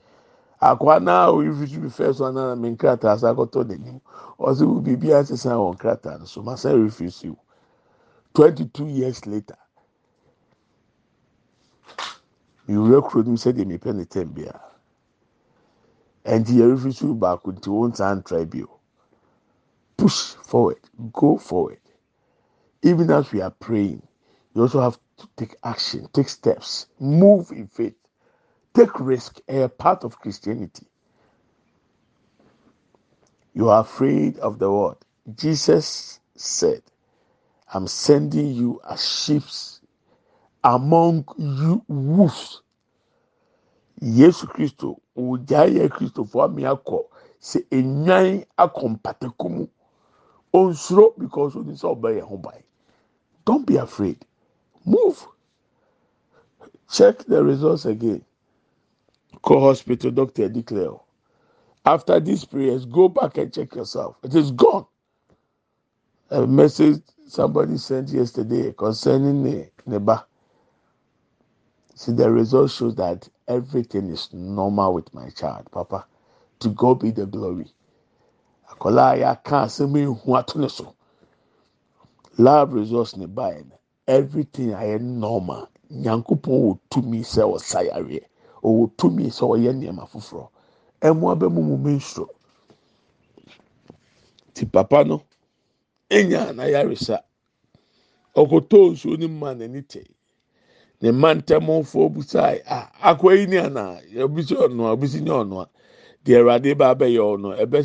akwa 0.61 0.99
naa 0.99 1.27
o 1.31 1.41
refisu 1.41 1.81
mi 1.81 1.89
first 1.89 2.21
one 2.21 2.35
na 2.35 2.55
mi 2.55 2.69
nkrataa 2.71 3.13
asa 3.13 3.31
akɔtɔ 3.33 3.61
n'anim 3.67 3.99
ɔsɛ 4.39 4.63
wo 4.69 4.81
biribi 4.81 5.09
asesa 5.13 5.57
wɔ 5.57 5.73
nkrataa 5.75 6.19
no 6.19 6.25
so 6.25 6.43
ma 6.43 6.55
san 6.55 6.75
refisu 6.85 7.35
twenty 8.33 8.65
two 8.69 8.87
years 8.87 9.25
later. 9.27 9.57
Mewura 12.67 13.01
kuro 13.03 13.23
no 13.23 13.31
mu 13.31 13.37
sɛdeɛ 13.37 13.65
mepɛ 13.65 13.95
ne 13.95 14.05
tɛm 14.05 14.33
biara 14.33 14.61
ɛnti 16.25 16.53
yɛrefi 16.59 16.93
so 16.93 17.13
baako 17.15 17.51
nti 17.53 17.69
wɔn 17.69 17.91
nsa 17.91 18.15
ntra 18.21 18.45
bio 18.49 18.69
push 19.97 20.35
forward. 20.45 20.79
Go 21.13 21.37
forward. 21.37 21.79
Even 22.83 23.11
as 23.11 23.31
we 23.31 23.41
are 23.41 23.51
praying 23.51 24.01
you 24.53 24.61
also 24.63 24.81
have 24.81 24.99
to 25.17 25.27
take 25.37 25.55
action 25.63 26.07
take 26.13 26.29
steps. 26.29 26.87
Move 26.99 27.51
in 27.51 27.67
faith 27.67 27.95
take 28.73 28.99
risk 28.99 29.39
a 29.47 29.67
part 29.69 30.03
of 30.03 30.19
christianity. 30.19 30.87
You 33.53 33.69
are 33.69 33.81
afraid 33.81 34.37
of 34.39 34.59
the 34.59 34.71
word. 34.71 34.97
Jesus 35.35 36.19
said 36.35 36.81
i'm 37.73 37.87
sending 37.87 38.47
you 38.53 38.81
as 38.89 39.07
sheep 39.07 39.43
among 40.63 41.25
you 41.37 41.83
wolves. 41.87 42.61
Yesu 44.01 44.47
kristo 44.47 44.97
ogya 45.15 45.67
yɛ 45.69 45.89
kristofo 45.89 46.43
ami 46.43 46.63
akɔ 46.63 47.05
sɛ 47.41 47.65
enyan 47.71 48.45
akɔ 48.57 48.97
mpatako 48.97 49.69
because 51.17 51.55
oni 51.55 51.73
sɛ 51.73 51.95
ɔbɛyɛ 51.95 52.21
ho 52.21 52.37
ban. 52.37 52.63
Don't 53.45 53.65
be 53.65 53.77
afraid. 53.77 54.25
Move. 54.85 55.27
Check 56.89 57.19
the 57.25 57.43
results 57.43 57.85
again 57.85 58.23
call 59.41 59.61
hospital 59.61 60.11
doctor 60.11 60.49
declare 60.49 60.91
after 61.85 62.19
these 62.19 62.45
prayers 62.45 62.85
go 62.85 63.09
back 63.09 63.37
and 63.37 63.53
check 63.53 63.75
yourself. 63.75 64.17
It 64.23 64.35
is 64.35 64.51
gone. 64.51 64.85
A 66.31 66.47
message 66.47 67.01
somebody 67.27 67.77
sent 67.77 68.09
yesterday 68.09 68.73
concerning 68.77 69.43
ne 69.43 69.69
ne 69.85 69.97
ba 69.99 70.25
see 71.95 72.13
the 72.13 72.29
result 72.31 72.71
shows 72.71 72.95
that 72.95 73.27
everything 73.47 74.09
is 74.09 74.29
normal 74.33 74.93
with 74.93 75.13
my 75.13 75.29
child 75.31 75.69
papa. 75.71 76.05
To 76.59 76.69
god 76.69 76.99
be 77.01 77.11
the 77.11 77.25
glory. 77.25 77.67
Akwadaa 78.71 79.15
a 79.15 79.19
yɛaka 79.37 79.65
asɛm 79.65 80.93
lab 82.37 82.73
results 82.73 83.17
ne 83.17 83.25
ba 83.27 83.51
yɛ 83.53 83.69
no 83.69 83.79
everything 84.07 84.69
ayɛ 84.71 85.01
normal. 85.01 85.67
Nyankopɔn 85.91 86.61
wɔ 86.63 86.79
tumi 86.89 87.21
sɛ 87.21 87.43
ɔsa 87.55 87.89
yareɛ 87.89 88.23
ɔwɔ 88.63 88.91
tumi 88.97 89.25
sɛ 89.31 89.45
ɔyɛ 89.47 89.71
nneɛma 89.73 90.07
foforɔ. 90.09 90.49
Ɛmoa 91.01 91.39
bɛ 91.39 91.51
mu 91.53 91.61
mu 91.63 91.77
menstro 91.77 92.27
ti 94.53 94.65
papa 94.65 95.03
no 95.05 95.23
enya 96.09 96.53
n'ayaresa 96.53 97.19
ɔkotɔ 98.35 98.91
nsuo 98.93 99.17
ne 99.19 99.27
mu 99.27 99.45
a 99.47 99.55
n'ani 99.55 99.81
tɛ 99.83 100.03
ne 101.01 101.11
mma 101.11 101.33
ntɛmɔfoɔ 101.35 102.13
busae 102.13 102.61
a 102.65 102.91
akɔ 103.15 103.37
yi 103.39 103.45
ni 103.47 103.57
ana? 103.57 104.01
Obi 104.23 104.43
si 104.43 104.55
ɔnoa 104.55 104.93
obi 104.93 105.07
si 105.07 105.21
nye 105.21 105.31
ɔnoa. 105.31 105.67
Deɛ 106.25 106.37
awurade 106.41 106.77
ba 106.77 106.93
abɛyɛ 106.95 107.19
ɔno 107.19 107.57
ɛbɛ 107.59 107.79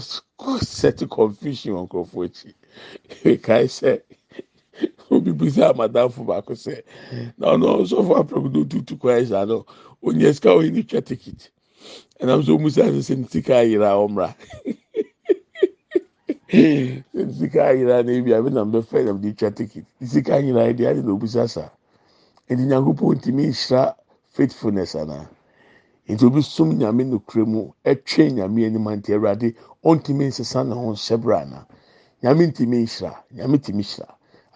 set 0.65 1.09
confusion 1.09 1.75
wɔ 1.75 1.89
nkurɔfoɔ 1.89 2.25
akyi. 2.27 2.55
Kae 3.43 3.65
sɛ 3.67 4.03
obi 5.11 5.33
busa 5.33 5.71
amadamfo 5.73 6.25
baako 6.25 6.53
sɛ 6.55 6.83
na 7.39 7.47
ɔno 7.55 7.83
ɔsɔfo 7.83 8.15
apɛmudo 8.21 8.69
tutu 8.71 8.97
kwan 8.99 9.23
ɛsa 9.23 9.47
no 9.49 9.67
onye 10.03 10.33
sika 10.35 10.51
oyi 10.55 10.71
ni 10.71 10.83
twɛ 10.83 11.05
ticket. 11.05 11.51
Ɛnam 12.21 12.45
so 12.45 12.59
musa 12.59 12.83
sɛ 12.83 13.17
ne 13.19 13.27
sika 13.29 13.55
ayira 13.62 13.93
ɔmra 13.97 14.35
ne 17.15 17.33
sika 17.33 17.61
ayira 17.71 18.03
na 18.05 18.12
ebi 18.12 18.33
abi 18.35 18.51
na 18.51 18.65
mbɛ 18.65 18.83
fɛ 18.83 19.05
na 19.05 19.12
de 19.12 19.33
twa 19.33 19.51
ticket. 19.51 19.85
Ne 20.01 20.07
sika 20.07 20.33
ayira 20.35 20.67
yɛ 20.69 20.77
deɛ 20.77 20.87
adi 20.91 21.03
na 21.03 21.12
obusa 21.12 21.49
saa. 21.49 21.71
nti 22.51 22.62
nyankopɔn 22.71 23.17
ntumi 23.17 23.43
nhyira 23.51 23.83
faithfulness 24.35 24.95
ana 24.95 25.19
nti 26.12 26.23
obi 26.27 26.41
som 26.43 26.69
nyame 26.79 27.03
nokura 27.05 27.45
mu 27.53 27.62
ɛtwe 27.91 28.25
nyame 28.37 28.61
anim 28.67 28.87
nti 28.99 29.11
awurade 29.15 29.49
ɔntumi 29.91 30.25
nsesa 30.31 30.61
ne 30.62 30.75
ho 30.75 30.93
nhyɛbrɛ 30.95 31.37
ana 31.43 31.67
nyame 32.23 32.43
ntumi 32.47 32.77
nhyira 32.87 33.12
nyame 33.37 33.57
ntumi 33.59 33.83
hyira 33.83 34.09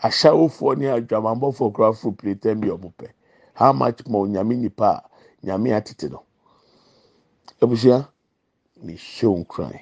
ahyɛwofoɔ 0.02 0.78
ne 0.78 0.86
adwamambɔfoɔ 0.96 1.72
koraa 1.74 1.92
fo 1.92 2.10
piretam 2.12 2.60
bi 2.60 2.68
ɔmo 2.68 2.92
pɛ. 2.98 3.08
How 3.54 3.72
much 3.72 4.06
more 4.06 4.26
nyame 4.26 4.56
nipa 4.56 4.88
a 5.04 5.46
nyame 5.46 5.70
atete 5.76 6.08
no? 6.10 6.22
Abusua 7.60 8.08
mehyɛ 8.84 9.26
wo 9.28 9.36
nkuran 9.44 9.80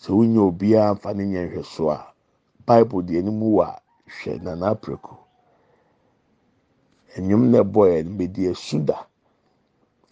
sɛ 0.00 0.10
wonya 0.16 0.40
obiara 0.40 0.94
mfa 0.94 1.14
ne 1.14 1.24
nyɛ 1.24 1.52
nhwɛ 1.52 1.92
a 1.92 2.14
bible 2.66 3.02
deɛ 3.02 3.18
anim 3.18 3.40
wɔ 3.40 3.62
a 3.68 3.80
hwɛ 4.08 4.42
nana 4.42 4.74
aprɛko 4.74 5.16
nnwom 7.18 7.50
na 7.50 7.58
ɛbɔ 7.62 7.80
yɛ 7.92 8.04
no 8.04 8.10
bɛdi 8.16 8.50
esu 8.50 8.78
da. 8.84 9.06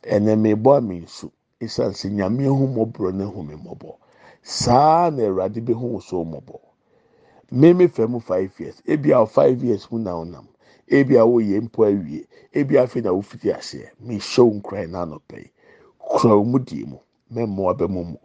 Ɛnna 0.03 0.37
mebɔ 0.37 0.77
a 0.77 0.81
nsu 0.81 1.31
esan 1.61 1.93
sɛ 1.93 2.11
nyame 2.13 2.45
ehu 2.45 2.67
mɔborɔ 2.69 3.15
na 3.15 3.25
ehu 3.25 3.43
mi 3.43 3.55
mɔbɔ 3.55 3.97
saa 4.43 5.11
na 5.11 5.23
awurade 5.25 5.61
bɛ 5.65 5.73
hu 5.75 6.01
so 6.01 6.25
mɔbɔ 6.25 6.68
mmemme 7.53 7.89
fam 7.93 8.21
five 8.21 8.53
years. 8.61 8.83
Ebi 8.87 9.13
a 9.13 9.27
five 9.27 9.63
years 9.65 9.91
mu 9.93 9.99
na 9.99 10.13
ɔnam. 10.13 10.47
Ebi 10.91 11.17
a 11.17 11.25
wɔyɛ 11.27 11.63
mpo 11.69 11.85
awie. 11.87 12.27
Ebi 12.55 12.77
afei 12.77 13.03
na 13.05 13.11
wofiti 13.13 13.53
aseɛ. 13.55 13.91
Mehyɛ 14.03 14.63
nkran 14.63 14.91
na 14.91 15.05
anɔpɛ 15.07 15.39
yi. 15.39 15.51
Kura 15.99 16.35
wɔn 16.35 16.47
mu 16.47 16.59
die 16.61 16.85
mu. 16.85 16.99
Mɛmmoa 17.33 17.79
bɛ 17.79 17.91
mu 17.91 18.05
mu 18.05 18.17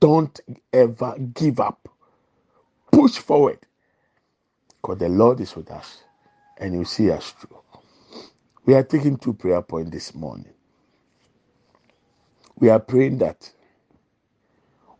don't 0.00 0.40
ever 0.72 1.16
give 1.34 1.60
up. 1.60 1.88
Push 2.92 3.18
forward. 3.18 3.58
Because 4.82 4.98
the 4.98 5.08
lord 5.10 5.40
is 5.40 5.56
with 5.56 5.70
us 5.70 6.04
and 6.58 6.74
you 6.74 6.84
see 6.84 7.10
us 7.10 7.32
through. 7.32 7.58
We 8.66 8.74
are 8.74 8.84
taking 8.84 9.16
two 9.18 9.34
prayer 9.34 9.62
points 9.62 9.90
this 9.92 10.14
morning. 10.14 10.52
We 12.58 12.70
are 12.70 12.80
praying 12.80 13.18
that 13.18 13.52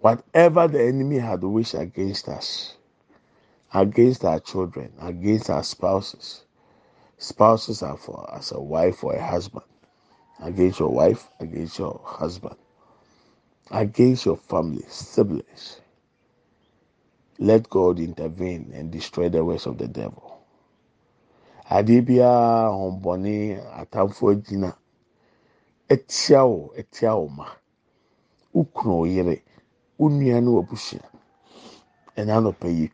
whatever 0.01 0.69
the 0.69 0.83
enemy 0.85 1.19
had 1.19 1.43
wished 1.45 1.75
against 1.75 2.29
us, 2.29 2.77
against 3.75 4.25
our 4.25 4.41
children, 4.41 4.93
against 5.01 5.51
our 5.51 5.65
spouses, 5.65 6.45
spouses 7.19 7.83
are 7.83 7.97
for 7.97 8.29
as 8.35 8.53
a 8.53 8.61
wife 8.61 9.05
or 9.05 9.15
a 9.15 9.27
husband, 9.27 9.65
against 10.41 10.81
your 10.81 10.91
wife, 10.91 11.29
against 11.41 11.79
your 11.79 12.01
husband, 12.05 12.57
against 13.71 14.27
your 14.27 14.37
family, 14.37 14.85
siblings. 14.89 15.81
Let 17.39 17.69
God 17.69 17.99
intervene 17.99 18.73
and 18.75 18.91
destroy 18.93 19.29
the 19.29 19.45
works 19.45 19.67
of 19.67 19.79
the 19.79 19.89
devil. 19.89 20.35
adeɛ 21.71 22.01
biara 22.07 22.69
ahombɔne 22.69 23.35
atamfoɔ 23.81 24.31
gyina 24.45 24.71
ɛtia 25.89 26.41
wo 26.49 26.73
ɛtia 26.77 27.13
wo 27.19 27.29
ma 27.29 27.47
wokunu 28.55 29.07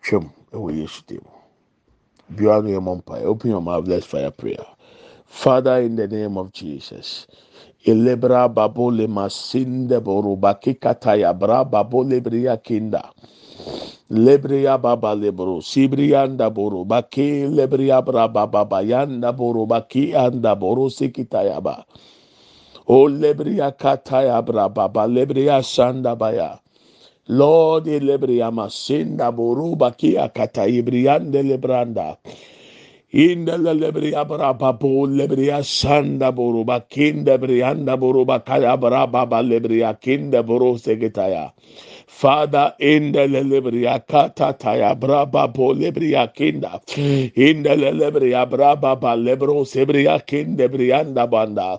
twam 0.02 0.32
ɛwɔ 0.52 0.76
yesu 0.78 1.02
dim 1.06 1.22
biara 2.36 2.62
no 2.62 2.70
yɛ 2.70 2.80
mɔ 2.82 2.96
mpa 3.02 3.24
open 3.24 3.50
your 3.50 3.62
mouth. 3.62 3.88
Let's 3.88 4.06
fire 4.06 4.30
prayer. 4.32 4.66
Father 5.26 5.80
in 5.82 5.96
the 5.96 6.08
name 6.08 6.38
of 6.38 6.52
jesus 6.52 7.26
elebra 7.86 8.48
babo 8.52 8.90
le 8.90 9.06
masinde 9.08 10.00
boruba 10.00 10.54
kikataya 10.60 11.32
bra 11.38 11.64
babo 11.64 12.04
lebria 12.04 12.56
kinda. 12.62 13.10
Lebria 14.10 14.78
baba 14.80 15.14
lebro, 15.16 15.60
sibrianda 15.60 16.50
boro, 16.54 16.84
baki 16.86 17.44
lebria 17.50 18.00
braba 18.04 18.46
baba 18.50 18.82
yanda 18.82 19.32
boro, 19.36 19.66
baki 19.66 20.14
anda 20.14 20.54
boro 20.56 20.88
sikitayaba. 20.88 21.84
O 22.88 23.08
lebria 23.08 23.72
kataya 23.76 24.42
braba 24.44 24.88
baba 24.88 25.06
lebria 25.08 25.62
sanda 25.62 26.16
baya. 26.18 26.58
Lord 27.30 27.86
lebria 27.86 28.50
masinda 28.50 29.30
boro, 29.30 29.76
baki 29.78 30.18
akatayi 30.18 30.82
briande 30.82 31.46
lebranda. 31.46 32.18
Inda 33.14 33.54
lebria 33.56 34.26
braba 34.26 34.74
lebria 35.08 35.62
sanda 35.64 36.34
boro, 36.34 36.64
bakinda 36.64 37.38
brianda 37.38 37.96
boro, 37.98 38.26
bakaya 38.26 38.76
braba 38.76 39.42
lebria 39.46 39.94
kinda 40.00 40.42
boro 40.42 40.74
sekitaya. 40.74 41.52
Father, 42.10 42.74
in 42.80 43.12
the 43.12 43.20
lebria 43.20 44.06
kata 44.06 44.54
taya 44.58 44.94
braba 44.98 45.46
bo 45.50 45.72
lebria 45.72 46.26
kinda, 46.34 46.80
in 47.34 47.62
the 47.62 47.70
lebria 47.70 48.44
braba 48.50 49.00
ba 49.00 49.16
lebro 49.16 49.64
sebria 49.64 50.20
kinda 50.26 50.68
brianda 50.68 51.30
banda, 51.30 51.78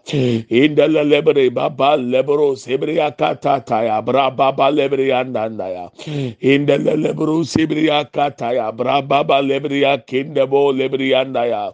in 0.50 0.74
the 0.74 0.88
lebri 0.88 1.54
baba 1.54 1.96
lebro 1.96 2.56
sebria 2.56 3.16
kata 3.16 3.62
taya 3.68 4.02
braba 4.04 4.56
ba 4.56 4.72
lebrianda 4.72 5.46
ya, 5.70 5.90
in 6.40 6.66
the 6.66 6.78
lebro 6.80 7.44
sebria 7.44 8.12
kata 8.12 8.54
ya 8.56 8.72
braba 8.72 9.28
ba 9.28 9.42
lebria 9.44 10.04
kinda 10.08 10.48
bo 10.48 10.72
lebrianda 10.74 11.46
ya, 11.48 11.72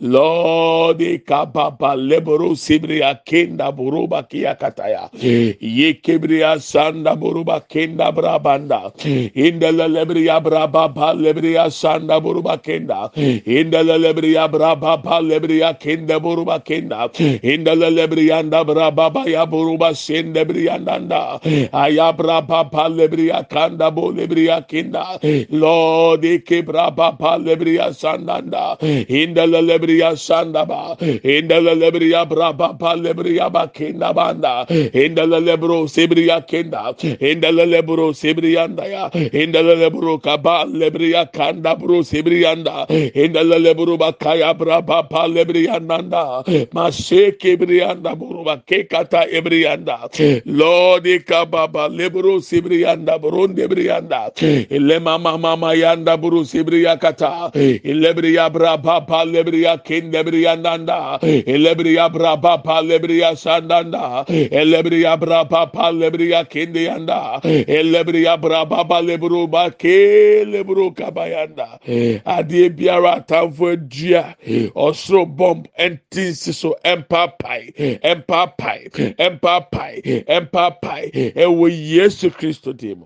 Lord 0.00 0.98
ikababa 0.98 1.94
lebro 1.94 2.54
sebria 2.56 3.20
kinda 3.24 3.70
buruba 3.70 4.28
kia 4.28 4.56
kataya, 4.56 5.08
ye 5.22 5.94
kebria 5.94 6.58
sanda 6.58 7.14
buruba 7.14 7.60
kinda 7.68 7.97
kenda 7.98 8.12
brabanda 8.12 8.92
indele 9.34 9.88
lebriya 9.88 10.40
braba 10.42 10.94
pa 10.94 11.12
lebriya 11.14 11.70
sanda 11.70 12.20
buruba 12.20 12.58
kenda. 12.62 13.10
Indele 13.14 13.98
lebriya 13.98 14.48
braba 14.50 15.02
pa 15.02 15.20
lebriya 15.20 15.78
kenda 15.78 16.20
buruba 16.20 16.60
kenda. 16.64 17.08
Indele 17.42 17.90
lebriya 17.90 18.38
anda 18.40 18.64
braba 18.64 19.12
ba 19.12 19.24
ya 19.28 19.46
buruba 19.46 19.94
sende 19.94 20.44
briandanda 20.44 21.40
aya 21.72 22.12
braba 22.12 22.70
pa 22.70 22.88
lebriya 22.88 23.48
kanda 23.48 23.90
bo 23.90 24.12
lebriya 24.12 24.66
kenda. 24.68 25.18
Lord 25.50 26.22
ke 26.44 26.62
braba 26.64 27.18
pa 27.18 27.38
lebriya 27.38 27.90
sandanda. 27.92 28.78
Indele 28.80 29.60
lebriya 29.62 30.16
sanda 30.16 30.66
ba. 30.66 30.96
Indele 31.00 31.74
lebriya 31.74 32.28
braba 32.28 32.78
pa 32.78 32.94
lebriya 32.94 33.50
ba 33.52 33.68
kenda 33.68 34.14
banda. 34.14 34.66
Indele 34.68 35.40
lebro 35.44 35.86
sebriya 35.86 36.46
kenda. 36.46 36.94
Indele 37.20 37.66
lebro 37.88 38.14
sebriyanda 38.14 38.84
ya. 38.86 39.10
İndele 39.32 39.80
lebro 39.80 40.18
kaba 40.18 40.64
lebriya 40.64 41.26
kanda 41.32 41.80
bro 41.80 42.02
sebriyanda 42.02 42.86
indele 43.14 43.64
lebro 43.64 43.98
bakaya 44.00 44.54
braba 44.60 45.08
pa 45.08 45.24
lebriyanda 45.34 46.44
mashe 46.72 47.38
kebriyanda 47.38 48.20
bro 48.20 48.44
bakekata 48.44 49.24
ebriyanda 49.30 49.98
lord 50.46 51.06
kababa 51.26 51.88
lebro 51.88 52.40
sebriyanda 52.40 53.22
bro 53.22 53.48
debriyanda 53.56 54.30
ile 54.70 54.98
mama 54.98 55.38
mama 55.38 55.74
yanda 55.74 56.16
bro 56.22 56.44
sebriya 56.44 56.98
kata. 56.98 57.50
İlebriya 57.84 58.54
braba 58.54 59.06
pa 59.06 59.22
lebriya 59.24 59.76
kende 59.82 60.26
briyanda 60.26 61.18
ilebriya 61.22 62.14
braba 62.14 62.62
pa 62.62 62.78
lebriya 62.88 63.36
sandanda. 63.36 64.24
İlebriya 64.28 65.20
braba 65.20 65.70
pa 65.72 65.88
lebriya 66.00 66.44
kende 66.44 66.80
yanda 66.80 67.40
elebriya 67.80 68.36
brababa 68.40 69.00
lebru 69.02 69.48
ba 69.50 69.70
ke 69.70 70.44
lebru 70.44 70.94
kabayanda. 70.94 71.78
Eh. 71.86 72.20
Adeɛ 72.26 72.68
biara 72.76 73.16
atamfo 73.20 73.72
adua 73.72 74.34
ɔsoro 74.74 75.22
eh. 75.22 75.26
bɔmp 75.38 75.66
ɛnti 75.78 76.22
nsi 76.30 76.52
so 76.54 76.76
ɛmpapae 76.84 77.72
eh. 77.76 77.98
ɛmpapae 78.02 78.90
ɛmpapae 79.18 80.24
ɛmpapae 80.26 81.34
ɛwɔ 81.34 81.66
yesu 81.70 82.30
kristo 82.30 82.72
dim 82.76 83.04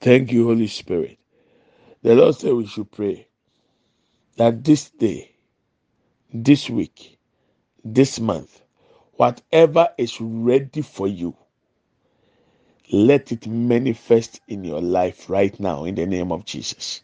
thank 0.00 0.32
you 0.32 0.46
holy 0.46 0.66
spirit. 0.66 1.18
The 2.02 2.14
lord 2.14 2.34
said 2.34 2.52
we 2.52 2.66
should 2.66 2.90
pray 2.92 3.26
that 4.36 4.62
this 4.64 4.90
day 4.90 5.30
this 6.32 6.68
week 6.68 7.18
this 7.84 8.20
month 8.20 8.62
whatever 9.16 9.88
is 9.96 10.20
ready 10.20 10.82
for 10.82 11.06
you 11.08 11.34
let 12.92 13.32
it 13.32 13.46
manifest 13.46 14.40
in 14.48 14.64
your 14.64 14.80
life 14.80 15.28
right 15.30 15.58
now 15.60 15.84
in 15.84 15.94
the 15.94 16.06
name 16.06 16.30
of 16.32 16.44
Jesus. 16.44 17.02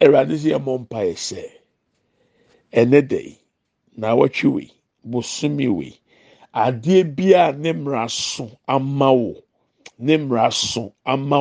Ẹ̀rọ̀adé 0.00 0.36
sí 0.42 0.50
ẹ̀mọ́ 0.56 0.78
mpa 0.82 1.00
ẹ̀nẹ́ 2.80 3.02
dẹ̀ 3.10 3.22
yìí, 3.26 3.36
na 4.00 4.06
awọ́twi 4.12 4.48
wei, 4.54 4.70
bosomi 5.10 5.66
wei, 5.78 5.92
adeɛ 6.64 7.00
bi 7.16 7.26
a 7.34 7.52
ne 7.52 7.70
mmara 7.72 8.08
so 8.08 8.44
ama 8.74 9.08
wo, 9.12 9.32
ne 9.98 10.14
mmara 10.18 10.50
so 10.52 10.92
ama. 11.04 11.38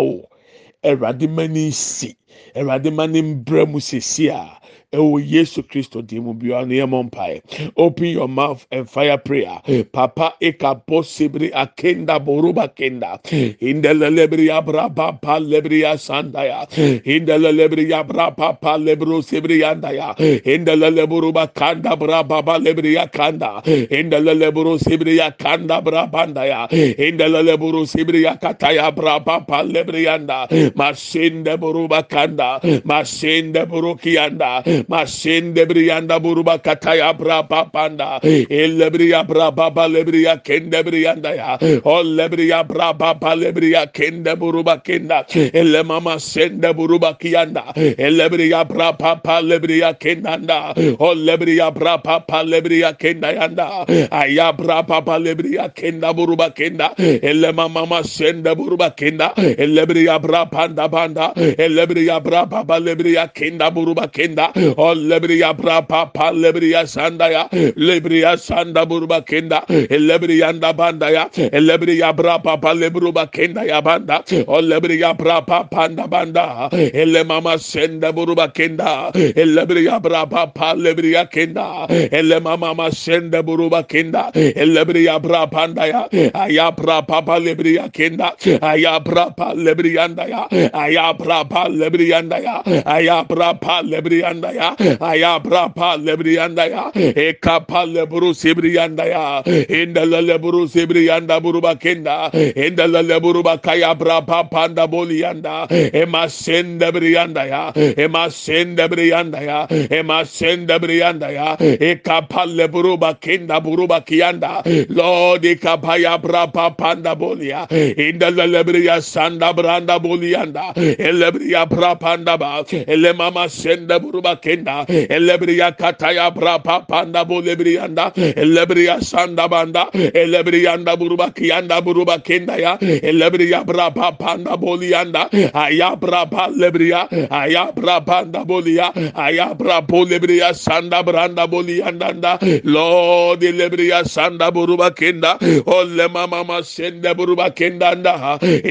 Ɛwɔ 4.93 5.23
yesu 5.25 5.63
kristo 5.63 6.01
dim 6.01 6.23
mu 6.23 6.33
bi 6.33 6.47
ɔno 6.49 6.71
yɛ 6.73 6.85
mɔ 6.87 7.03
mpae 7.09 7.41
open 7.77 8.05
your 8.07 8.27
mouth 8.27 8.65
and 8.71 8.89
fire 8.89 9.17
prayer. 9.17 9.59
Papa 9.91 10.33
eka 10.41 10.81
bɔ 10.87 11.03
sebiri 11.03 11.51
akenda 11.51 12.19
boruba 12.23 12.67
kenda. 12.75 13.19
Indele 13.61 14.09
lebri 14.09 14.49
abra 14.49 14.89
papa 14.89 15.39
lebri 15.39 15.81
asandaya. 15.83 16.67
Indele 17.05 17.51
lebri 17.51 17.91
abra 17.91 18.31
papa 18.31 18.77
lebro 18.79 19.21
sebri 19.21 19.61
andaya. 19.63 20.15
Indele 20.45 20.89
lebruba 20.93 21.53
kanda 21.53 21.95
bra 21.95 22.23
baba 22.23 22.59
lebri 22.59 22.95
akanda. 22.95 23.63
Indele 23.65 24.37
lebro 24.37 24.77
sebri 24.77 25.19
akanda 25.19 25.83
bra 25.83 26.07
bandaya 26.07 26.67
indele 26.69 27.43
lebro 27.43 27.85
sebri 27.85 28.23
akataya 28.25 28.93
papa 29.25 29.63
lebri 29.63 30.07
anda. 30.07 30.47
Masinde 30.75 31.57
boruba 31.57 32.07
kanda. 32.07 32.59
Masinde 32.85 33.65
burukianda 33.67 34.63
masende 34.87 35.65
briyanda 35.65 36.19
buruba 36.19 36.57
kataya 36.57 37.13
braba 37.13 37.65
panda. 37.71 38.19
Elebriya 38.23 39.23
braba 39.27 39.87
lebriya 39.87 40.37
kende 40.43 40.83
briyanda 40.83 41.35
ya. 41.35 41.57
Olebriya 41.83 42.63
braba 42.67 43.15
lebriya 43.35 43.87
kende 43.91 44.35
buruba 44.35 44.77
kenda. 44.83 45.25
Ele 45.53 45.83
mama 45.83 46.19
sende 46.19 46.73
buruba 46.73 47.13
kiyanda. 47.19 47.73
Elebriya 47.75 48.65
braba 48.67 49.41
lebriya 49.41 49.93
kendanda. 49.99 50.73
Olebriya 50.99 51.71
braba 51.73 52.23
lebriya 52.43 52.93
kenda 52.97 53.31
yanda. 53.33 53.85
Aya 54.11 54.53
braba 54.53 55.19
lebriya 55.19 55.69
kenda 55.73 56.13
buruba 56.13 56.49
kenda. 56.53 56.93
Ele 56.97 57.51
mama 57.51 58.03
sende 58.03 58.55
buruba 58.55 58.89
kenda. 58.95 59.33
Elebriya 59.35 60.19
braba 60.19 60.67
banda 60.89 61.33
elebriya 61.35 62.19
braba 62.23 62.63
lebriya 62.79 63.27
kenda 63.33 63.71
buruba 63.71 64.07
kenda 64.07 64.51
o 64.77 64.93
lebriya 64.95 65.53
brapa 65.57 66.11
pa 66.13 66.31
lebriya 66.31 66.83
sandaya 66.87 67.49
lebriya 67.75 68.37
sanda 68.37 68.85
burba 68.85 69.21
kenda. 69.25 69.65
Lebriya 69.89 70.53
banda 70.75 71.09
ya. 71.11 71.29
Lebriya 71.51 72.13
brapa 72.15 72.57
pa 72.61 72.73
lebruba 72.73 73.27
kenda 73.31 73.65
ya 73.65 73.81
banda. 73.81 74.23
O 74.47 74.61
lebriya 74.61 75.13
brapa 75.17 75.69
panda 75.69 76.07
banda. 76.07 76.69
Ele 76.71 77.23
mama 77.23 77.57
senda 77.57 78.11
burba 78.11 78.47
kenda. 78.53 79.11
Lebriya 79.13 79.99
brapa 80.01 80.53
pa 80.53 80.73
lebriya 80.75 81.29
kenda. 81.29 81.87
Ele 81.89 82.39
mama 82.39 82.91
senda 82.91 83.43
burba 83.43 83.83
kenda. 83.87 84.31
Lebriya 84.33 85.19
brapa 85.21 85.69
ya. 85.87 86.07
Aya 86.33 86.71
brapa 86.71 87.21
pa 87.25 87.39
lebriya 87.39 87.89
kenda. 87.91 88.33
Aya 88.61 88.99
brapa 88.99 89.53
lebriya 89.55 90.09
ya. 90.27 90.47
Aya 90.73 91.13
brapa 91.13 91.69
lebriya 91.69 92.21
ya. 92.41 92.63
Aya 92.85 93.23
brapa 93.23 93.81
lebriya 93.83 94.33
ya 94.53 94.62
aya 94.99 95.39
brapa 95.39 95.97
lebrianda 95.97 96.65
ya 96.65 96.91
e 96.95 97.33
kapa 97.33 97.85
lebru 97.85 98.33
sebrianda 98.33 99.05
ya 99.05 99.43
inda 99.69 100.05
lebru 100.05 100.67
sebrianda 100.67 101.39
buruba 101.39 101.75
kenda 101.75 102.31
inda 102.55 102.87
lebru 102.87 103.43
bakaya 103.43 103.95
brapa 103.95 104.43
panda 104.49 104.87
bolianda 104.87 105.67
e 105.71 106.05
masenda 106.05 106.91
brianda 106.91 107.43
ya 107.45 107.71
e 107.75 108.07
masenda 108.07 108.87
brianda 108.87 109.39
ya 109.41 109.67
e 109.69 110.01
masenda 110.03 110.79
brianda 110.79 111.29
ya 111.31 111.57
e 111.59 111.95
kapa 111.95 112.45
lebru 112.45 112.97
bakenda 112.97 113.59
buruba 113.61 114.01
kianda 114.01 114.63
lord 114.89 115.45
e 115.45 115.55
kapa 115.55 115.97
ya 115.97 116.17
brapa 116.17 116.71
panda 116.77 117.15
bolia 117.15 117.67
inda 117.97 118.29
lebria 118.31 119.01
sanda 119.01 119.53
branda 119.53 119.99
bolianda 119.99 120.73
e 120.75 121.11
lebria 121.11 121.65
brapa 121.65 121.99
panda 122.03 122.37
ba 122.37 122.63
ele 122.87 123.13
mama 123.13 123.47
senda 123.49 123.99
buruba 123.99 124.35
kenda 124.43 124.75
elebriya 125.15 125.71
kataya 125.81 126.27
brapa 126.35 126.75
panda 126.87 127.23
bu 127.29 127.41
lebriyanda 127.47 128.05
elebriya 128.43 128.95
sanda 129.11 129.47
banda 129.53 129.83
elebriyanda 130.23 130.93
buruba 130.99 131.27
kiyanda 131.37 131.77
buruba 131.85 132.17
kenda 132.27 132.55
ya 132.65 132.73
elebriya 133.09 133.63
brapa 133.69 134.11
panda 134.21 134.57
boliyanda 134.63 135.23
aya 135.65 135.95
brapa 135.95 136.43
lebriya 136.61 137.01
aya 137.41 137.63
brapa 137.77 138.01
panda 138.23 138.41
boliya 138.49 138.87
aya 139.15 139.47
brapa 139.59 139.99
lebriya 140.11 140.49
sanda 140.65 140.99
branda 141.07 141.47
boliyanda 141.53 142.09
da 142.23 142.33
lord 142.75 143.41
lebriya 143.59 143.99
sanda 144.15 144.51
buruba 144.55 144.89
kenda 144.99 145.31
olle 145.77 146.07
mama 146.15 146.43
ma 146.49 146.57
sende 146.73 147.11
buruba 147.19 147.47
kenda 147.59 147.95
da 148.05 148.15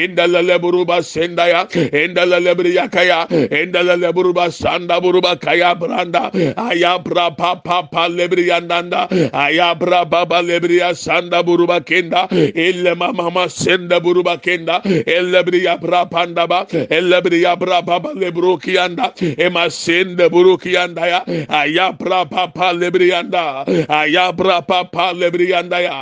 inda 0.02 0.26
lele 0.34 0.56
buruba 0.64 0.98
senda 1.12 1.46
ya 1.52 1.62
inda 2.04 2.26
lele 2.32 2.52
briya 2.60 2.84
kaya 2.96 3.20
inda 3.62 3.82
lele 3.88 4.12
buruba 4.16 4.50
sanda 4.60 5.00
buruba 5.04 5.32
kaya 5.46 5.61
branda 5.80 6.30
ayabra 6.68 7.30
papa 7.36 7.88
pa 7.92 8.08
lebriyandanda 8.08 9.08
ayabra 9.32 10.04
baba 10.04 10.42
lebriya 10.42 10.90
sanda 10.94 11.42
buruba 11.42 11.80
kenda 11.80 12.28
elle 12.54 12.94
mama 12.94 13.48
senda 13.48 14.00
buruba 14.00 14.36
kenda 14.42 14.82
elle 15.06 15.42
briya 15.46 15.78
bra 15.80 16.04
panda 16.06 16.46
ba 16.46 16.66
elle 16.90 17.18
briya 17.22 17.56
bra 17.58 17.82
baba 17.82 18.10
lebrukianda 18.14 19.12
ema 19.46 19.70
senda 19.70 20.28
burukianda 20.28 21.06
ya 21.12 21.20
ayabra 21.48 22.24
papa 22.30 22.72
lebriyanda 22.72 23.64
ayabra 23.88 24.62
papa 24.66 25.12
lebriyanda 25.12 25.78
ya 25.80 25.94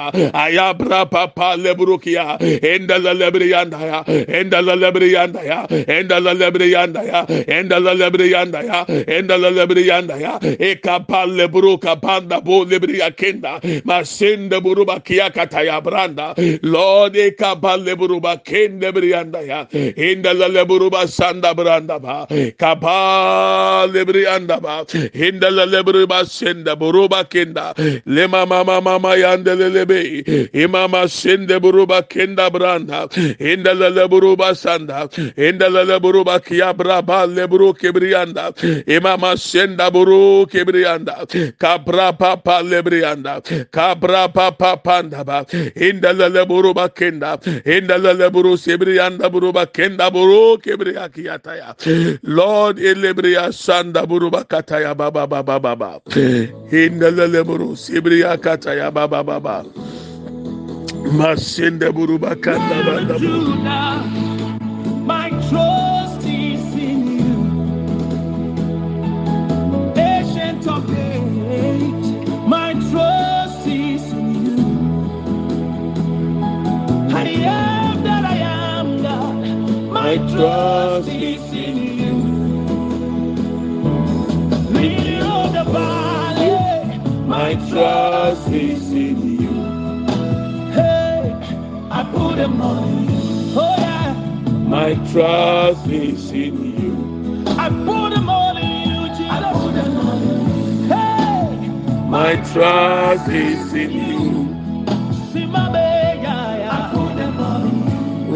ayabra 0.44 1.07
papa 1.11 1.57
lebrukia 1.57 2.38
enda 2.73 2.99
la 2.99 3.12
lebriyanda 3.14 3.79
ya 3.90 4.01
enda 4.38 4.62
la 4.62 4.75
lebriyanda 4.77 5.40
ya 5.42 5.59
enda 5.96 6.20
la 6.20 6.33
lebriyanda 6.35 7.03
ya 7.03 7.20
enda 7.59 7.79
la 7.81 7.94
lebriyanda 7.94 8.61
ya 8.62 8.79
enda 9.16 9.37
la 9.38 9.49
lebri 9.50 9.86
yanda 9.86 10.16
ya. 10.16 10.38
E 10.42 10.76
kapa 10.76 11.26
lebru 11.26 11.78
kapanda 11.78 12.40
bo 12.44 12.64
lebri 12.64 13.00
yakenda 13.00 13.60
masende 13.84 14.60
buruba 14.60 15.00
kia 15.04 15.30
kataya 15.30 15.80
branda. 15.82 16.34
Lord 16.62 17.16
e 17.16 17.30
kapa 17.32 17.76
lebru 17.78 18.20
ba 18.20 18.36
kende 18.36 18.92
brianda 18.92 19.40
ya. 19.46 19.66
Inda 19.70 20.32
lebru 20.34 20.90
ba 20.90 21.06
sanda 21.06 21.54
branda 21.54 21.98
ba. 22.00 22.26
Kapa 22.58 23.86
lebri 23.92 24.24
yanda 24.24 24.60
ba. 24.60 24.84
Inda 25.14 25.50
lebru 25.50 26.06
ba 26.08 26.24
senda 26.24 26.76
buruba 26.76 27.24
kenda. 27.24 27.74
Lema 28.06 28.46
mama 28.46 28.80
mama 28.80 29.16
yanda 29.16 29.54
lebe 29.54 30.22
imama 30.52 31.08
sende 31.08 31.58
buruba 31.60 32.02
kenda 32.02 32.50
branda. 32.50 33.08
Inda 33.38 33.74
lebru 33.74 34.36
ba 34.36 34.54
sanda. 34.54 35.08
Inda 35.36 35.68
lebru 35.68 36.24
ba 36.24 36.40
kia 36.40 36.72
braba 36.74 37.26
lebru 37.26 37.74
kebrianda 37.74 38.52
imama 38.86 39.36
senda 39.40 39.90
buru 39.90 40.44
kebrianda 40.46 41.24
kabra 41.59 42.12
papa 42.12 42.61
lebrianda 42.62 43.40
kabra 43.72 44.29
papa 44.29 44.76
panda 44.76 45.24
ba 45.24 45.44
inda 45.74 46.12
lele 46.12 46.44
buru 46.46 46.74
bakenda 46.74 47.40
inda 47.64 47.96
lele 47.98 48.29
buru 48.31 48.55
sebrianda 48.61 49.31
buru 49.33 49.53
bakenda 49.53 50.11
buru 50.12 50.59
kebriya 50.61 51.09
kiyata 51.09 51.74
lord 52.22 52.76
elebriya 52.79 53.48
sanda 53.53 54.05
buru 54.07 54.31
bakata 54.31 54.94
baba 54.94 55.26
baba 55.26 55.59
baba 55.59 56.00
inda 56.70 57.09
lele 57.11 57.40
buru 57.42 57.72
sebriya 57.76 58.37
kata 58.37 58.74
ya 58.76 58.90
baba 58.90 59.24
baba 59.24 59.64
masende 61.16 61.88
buru 61.90 62.18
bakanda 62.18 62.76
baba 62.85 63.16
my 65.09 65.31
trust 65.48 65.89
my 80.11 80.16
trust 80.16 81.09
is 81.09 81.53
in 81.53 81.77
you. 82.01 82.14
Lily 84.75 85.20
of 85.20 85.53
the 85.53 85.62
valley 85.70 86.99
my 87.29 87.55
trust 87.68 88.49
is 88.49 88.90
in 88.90 89.18
you. 89.40 90.73
Hey, 90.73 91.33
I 91.92 92.03
put 92.12 92.35
them 92.38 92.61
on. 92.61 93.07
Oh 93.55 93.77
yeah, 93.79 94.12
my 94.77 94.94
trust 95.12 95.87
is 95.87 96.33
in 96.33 96.57
you. 96.81 97.44
I 97.57 97.68
put 97.68 98.11
them 98.12 98.29
all 98.29 98.57
in 98.57 98.90
you, 98.90 99.09
Jesus. 99.11 99.31
I 99.31 99.53
put 99.53 99.75
them 99.75 99.92
you. 100.27 100.87
Hey, 100.92 101.68
my 102.09 102.35
trust 102.53 103.29
is 103.29 103.75
in 103.75 103.92
you 103.92 104.29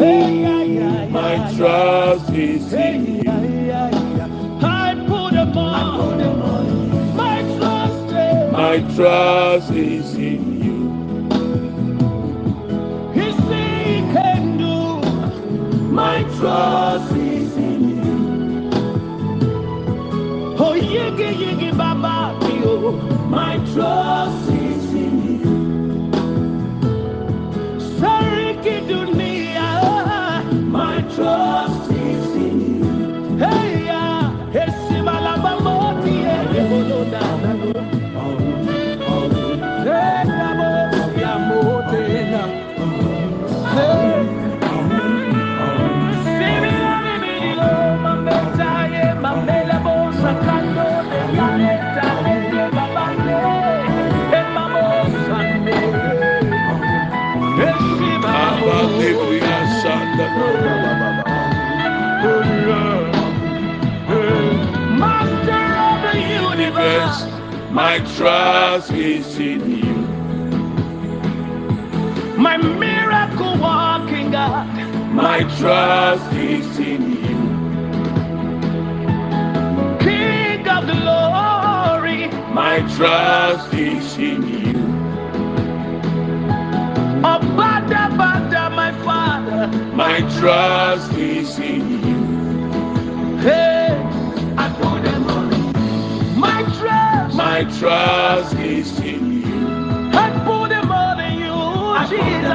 you. 0.07 1.11
My 1.11 1.55
trust 1.57 2.31
is 2.31 2.73
in 2.75 3.25
you. 3.25 3.31
I 4.63 4.95
put 5.09 5.33
them 5.35 5.59
all. 5.59 5.75
I 5.75 5.97
put 5.97 6.19
them 6.19 6.43
all 6.43 6.61
in 6.69 6.95
you. 6.95 7.15
My 7.15 7.43
trust 7.59 8.13
is. 8.15 8.53
my 8.53 8.79
trust 8.97 9.71
is 9.73 10.15
in 10.17 10.63
you 10.65 10.81
He 13.15 13.33
say 13.49 13.85
he 13.85 14.01
can 14.15 14.59
do. 14.59 14.77
My 15.93 16.23
trust 16.39 17.13
is 17.17 17.57
in 17.57 17.83
you. 18.05 18.71
Oh, 20.59 20.75
yigi 20.75 21.31
yigi 21.43 21.71
baba. 21.77 22.39
My 23.29 23.57
trust 23.75 24.51
is 24.51 24.64
My 31.17 31.54
my 67.95 68.01
trust 68.17 68.91
is 68.91 69.39
in 69.39 69.61
you. 69.71 69.95
My 72.37 72.57
miracle 72.57 73.57
walking 73.57 74.33
God, 74.33 74.67
my 75.13 75.45
trust 75.59 76.33
is 76.35 76.77
in 76.81 77.03
you. 77.25 77.39
King 80.01 80.67
of 80.67 80.87
glory, 80.87 82.27
my 82.53 82.81
trust 82.97 83.73
is 83.75 84.19
in 84.19 84.43
you. 84.49 84.75
Abada 87.23 88.05
Bada, 88.19 88.75
my 88.75 88.91
Father. 89.05 89.69
my 89.95 90.19
trust 90.41 91.13
is 91.13 91.61
my 97.55 97.63
trust 97.79 98.57
is 98.57 98.99
in 98.99 99.43
you 99.47 100.11
I 100.13 100.27
put 100.45 100.71
them 100.71 100.91
on 100.91 101.19
you, 101.39 101.55
Jesus. 102.11 102.51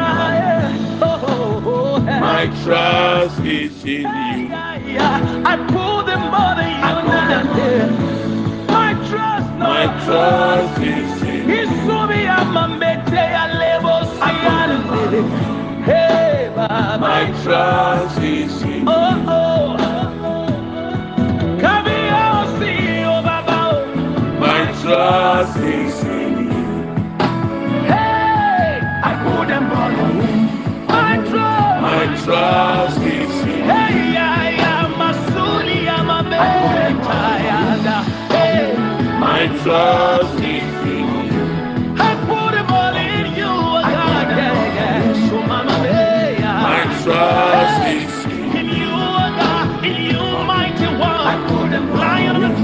Oh, 1.01 1.23
oh, 1.23 1.63
oh, 1.73 2.01
hey. 2.01 2.19
my 2.19 2.45
trust 2.63 3.39
is 3.39 3.81
in 3.85 4.01
you 4.01 4.03
yeah, 4.03 4.75
yeah. 4.95 5.51
I 5.51 5.55
put 5.71 6.01
them 6.09 6.23
on 6.43 6.57
you, 6.75 6.97
now. 7.07 7.47
My 8.75 8.91
trust, 9.07 9.47
no. 9.59 9.65
my 9.71 9.85
trust 10.03 10.81
is 10.81 11.21
in 11.21 11.49
you 11.49 11.55
Isubi 11.63 12.21
amambete 12.37 13.21
ya 13.35 13.45
lebo. 13.59 13.95
Hey, 15.85 16.51
Baba. 16.53 16.97
my 16.99 17.23
trust 17.43 18.19
is 18.19 18.61
in 18.63 18.83
oh, 18.85 19.09
you 19.15 19.25
Oh, 19.29 19.35
oh. 19.37 19.68
Trust. 32.29 32.99
Hey, 38.35 38.75
my 39.19 39.47
trust 39.63 40.39
in 40.39 40.65
you 40.85 41.09
I 41.99 42.13
God, 43.93 44.29
my 46.67 46.83
trust 47.03 48.27
in 48.59 48.67
you 48.79 48.93
God, 49.41 49.85
in 49.85 49.97
you, 50.11 50.25
mighty 50.45 50.85
one. 50.85 51.23
I 51.31 51.35
put 51.49 51.67
the 51.71 51.81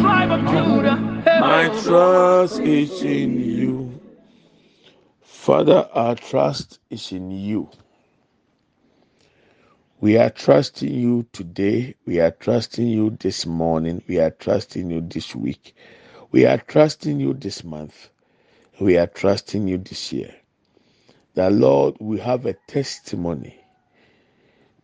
tribe 0.01 0.31
of 0.31 0.41
Judah. 0.51 0.97
My 1.41 1.63
trust 1.83 2.59
is 2.59 3.01
in 3.01 3.31
you. 3.39 3.99
Father, 5.21 5.89
our 5.93 6.15
trust 6.15 6.79
is 6.91 7.11
in 7.11 7.31
you. 7.31 7.69
We 10.05 10.17
are 10.17 10.29
trusting 10.29 10.93
you 10.93 11.25
today. 11.33 11.95
We 12.05 12.19
are 12.19 12.29
trusting 12.29 12.85
you 12.85 13.17
this 13.19 13.47
morning. 13.47 14.03
We 14.07 14.19
are 14.19 14.29
trusting 14.29 14.91
you 14.91 15.01
this 15.01 15.35
week. 15.35 15.75
We 16.31 16.45
are 16.45 16.59
trusting 16.59 17.19
you 17.19 17.33
this 17.33 17.63
month. 17.63 18.09
We 18.79 18.99
are 18.99 19.07
trusting 19.07 19.67
you 19.67 19.79
this 19.79 20.13
year. 20.13 20.35
That 21.33 21.53
Lord, 21.53 21.95
we 21.99 22.19
have 22.19 22.45
a 22.45 22.53
testimony 22.67 23.59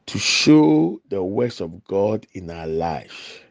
to 0.07 0.17
show 0.17 0.99
the 1.09 1.22
works 1.22 1.61
of 1.61 1.86
God 1.86 2.26
in 2.34 2.49
our 2.49 2.65
life. 2.65 3.43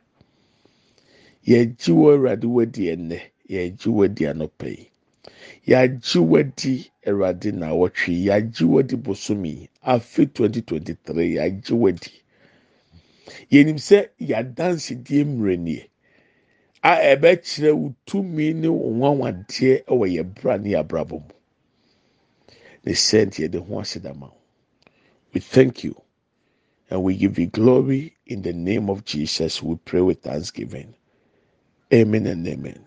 Yɛagye 5.69 6.21
wo 6.23 6.39
adi 6.39 6.91
Awurade 7.07 7.53
na 7.55 7.69
awɔtwe 7.71 8.09
yi, 8.15 8.27
yɛagye 8.29 8.65
wo 8.69 8.79
adi 8.81 8.97
bosom 8.97 9.45
yi, 9.47 9.69
afe 9.85 10.27
2023, 10.27 11.37
yɛagye 11.37 11.73
wo 11.73 11.89
adi. 11.89 12.13
Yɛnim 13.53 13.79
sɛ 13.79 14.11
yɛadansedie 14.21 15.25
mmerɛ 15.27 15.59
nie. 15.61 15.85
a 16.83 16.93
ɛbɛkyerɛ 17.17 17.73
wo 17.77 17.95
ne 18.55 18.69
wo 18.69 18.91
nwanwadeɛ 18.91 19.85
wɔ 19.87 20.07
yɛ 20.17 20.25
bra 20.35 20.57
ne 20.59 20.71
yɛ 20.73 20.81
abrabɔ 20.85 21.21
mu. 21.21 21.35
Ne 22.85 22.93
sɛnti 22.93 23.45
yɛde 23.49 23.59
ho 23.67 23.81
ase 23.81 24.01
dama 24.01 24.33
we 25.35 25.41
thank 25.41 25.85
you 25.85 25.95
and 26.91 27.03
we 27.05 27.17
give 27.17 27.39
you 27.39 27.47
glory. 27.49 28.17
In 28.27 28.43
the 28.43 28.53
name 28.53 28.91
of 28.91 29.05
jesus 29.05 29.63
we 29.63 29.77
pray 29.77 30.01
with 30.03 30.23
thanksgiving. 30.23 30.95
Amen 31.93 32.27
and 32.27 32.47
amen 32.49 32.87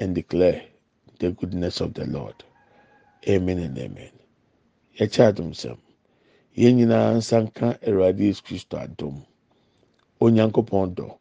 and 0.00 0.14
declare 0.14 0.62
the 1.18 1.30
goodness 1.32 1.80
of 1.80 1.94
the 1.94 2.06
Lord. 2.06 2.44
Amen 3.28 3.58
and 3.58 3.78
amen. 3.78 4.10
Yɛkyɛ 4.98 5.28
adum 5.32 5.52
sɛm. 5.52 5.78
Yɛn 6.56 6.76
nyinaa 6.76 7.14
nsa 7.16 7.40
nka 7.46 7.78
Awurade 7.86 8.20
Yesu 8.20 8.42
Kristo 8.42 8.76
adum. 8.78 9.24
Onyankopɔn 10.20 10.94
dɔ. 10.94 11.18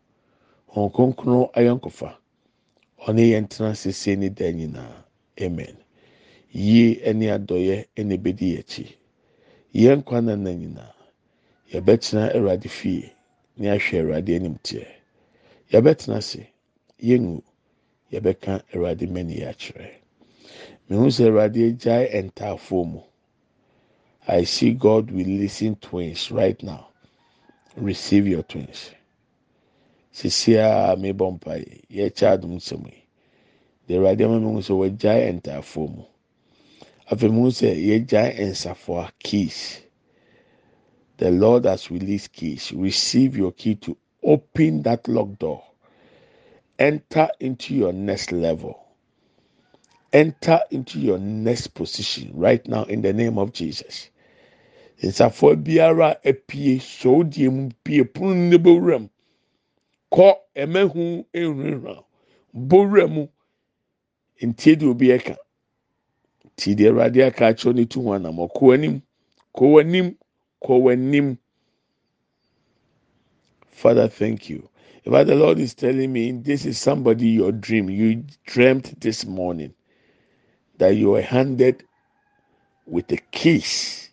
wɔn 0.76 0.91
kronkron 0.93 1.49
ayɔnkofa 1.57 2.09
yɛn 3.07 3.47
ne 4.19 4.30
amen 5.45 5.78
yie 6.51 6.95
ɛne 7.09 7.26
adɔyɛ 7.36 7.86
ɛna 7.97 8.13
ebedi 8.15 8.57
akyi 8.59 8.88
yɛn 9.73 10.03
kwan 10.05 10.26
na 10.26 10.36
na 10.36 10.51
nyinaa 10.51 10.93
yɛbɛtena 11.71 12.34
awurade 12.36 12.69
fie 12.69 13.11
ne 13.57 13.67
ahwɛ 13.69 13.99
awurade 14.01 14.39
yɛbɛka 18.12 18.53
awurade 18.74 19.06
mɛni 19.08 19.36
akyerɛ. 19.51 19.88
Mehu 20.88 21.08
sɛ 21.16 21.24
awurade 21.30 21.62
agyae 21.70 22.22
ntaafoɔ 22.28 22.84
mu. 22.91 23.01
I 24.28 24.43
see 24.43 24.74
god 24.74 25.12
releasing 25.12 25.76
twins 25.78 26.32
right 26.32 26.62
now. 26.64 26.88
Receive 27.76 28.28
your 28.28 28.43
twins. 28.43 28.91
sisi 30.12 30.56
a 30.56 30.95
mebɔ 30.95 31.26
mpae. 31.39 31.82
Yɛkyɛ 31.89 32.28
adum 32.34 32.53
nsɛm 32.58 32.86
yi. 32.88 33.03
Deɛ 33.88 33.97
awurade 33.99 34.22
ama 34.26 34.39
mi 34.39 34.53
hu 34.53 34.60
sɛ 34.62 34.74
wɔgyae 34.82 35.41
ntaafoɔ 35.41 35.95
mu. 35.95 36.03
Afei 37.12 37.30
mu 37.32 37.49
sɛ 37.51 37.70
yɛgyae 37.76 38.39
nsafoa 38.51 39.12
keys. 39.20 39.82
The 41.18 41.32
lord 41.32 41.66
has 41.66 41.89
released 41.91 42.32
keys. 42.34 42.72
Receive 42.72 43.38
your 43.38 43.51
key 43.51 43.76
to 43.76 43.97
open 44.24 44.82
that 44.84 45.08
locked 45.08 45.39
door 45.39 45.64
enter 46.80 47.30
into 47.39 47.76
your 47.76 47.93
next 47.93 48.32
level. 48.32 48.84
Enter 50.13 50.61
into 50.71 50.99
your 50.99 51.19
next 51.19 51.67
position 51.76 52.32
right 52.36 52.65
now 52.67 52.84
in 52.86 53.01
the 53.01 53.13
name 53.13 53.38
of 53.38 53.53
jesus. 53.53 54.09
Nsafoa 55.03 55.55
biara 55.55 56.17
apie 56.26 56.80
so 56.82 57.23
die 57.23 57.49
mu 57.49 57.69
pie 57.84 58.03
pono 58.03 58.36
ne 58.36 58.57
bɛwura 58.57 59.01
mu. 59.01 59.09
kɔ 60.13 60.36
ɛmɛhu 60.55 61.26
ehunahuna 61.34 62.03
bowura 62.53 63.07
mu. 63.09 63.28
Ntie 64.41 64.76
deɛ 64.76 64.89
obi 64.89 65.07
ɛka. 65.09 65.36
Ti 66.57 66.76
deɛ 66.76 66.89
awurade 66.89 67.23
aka 67.28 67.45
akyerɛ 67.47 67.76
ne 67.76 67.86
tu 67.86 68.01
ho 68.03 68.13
anam. 68.13 68.38
Kɔ 68.38 68.61
w'anim. 68.61 69.01
Kɔ 69.55 69.65
w'anim. 69.73 70.17
Kɔ 70.63 70.73
w'anim. 70.84 71.38
Father 73.71 74.07
thank 74.09 74.49
you 74.49 74.69
if 75.06 75.28
the 75.28 75.36
lord 75.36 75.60
is 75.60 75.76
telling 75.76 76.14
me 76.14 76.32
this 76.32 76.66
is 76.66 76.80
somebody 76.80 77.30
your 77.30 77.51
dream. 77.51 77.89
You 77.89 78.24
dreamt 78.47 78.99
this 79.01 79.26
morning 79.26 79.74
that 80.80 80.95
you 80.95 81.12
were 81.12 81.22
handed 81.22 81.84
with 82.88 83.12
a 83.12 83.18
kiss. 83.32 84.10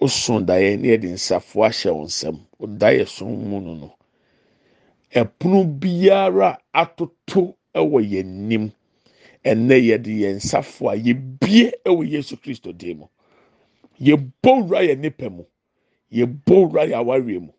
O 0.00 0.08
so 0.08 0.40
daeɛ 0.40 0.78
ne 0.80 0.88
yɛde 0.96 1.08
nsafo 1.12 1.66
ahyɛ 1.66 1.90
wɔn 1.92 2.06
nsam. 2.06 2.40
O 2.60 2.66
daeɛ 2.66 3.08
so 3.08 3.26
mu 3.26 3.60
no 3.60 3.74
no. 3.74 3.96
ɛpono 5.12 5.78
biara 5.80 6.58
atoto 6.74 7.56
ɛwɔ 7.74 8.00
yɛn 8.10 8.26
nim 8.48 8.72
ɛnɛ 9.44 9.76
yɛde 9.88 10.12
yɛn 10.22 10.36
nsafo 10.36 10.90
a 10.92 10.96
yɛbie 10.96 11.72
ɛwɔ 11.84 12.10
yesu 12.10 12.36
kristo 12.36 12.72
dim 12.76 12.98
mu. 12.98 13.06
Yɛbɔ 14.00 14.66
wura 14.68 14.80
yɛ 14.82 14.98
nipa 14.98 15.30
mu. 15.30 15.44
Yɛbɔ 16.12 16.54
wura 16.70 16.86
yɛ 16.86 16.96
awareɛ 17.02 17.40
mu 17.40 17.52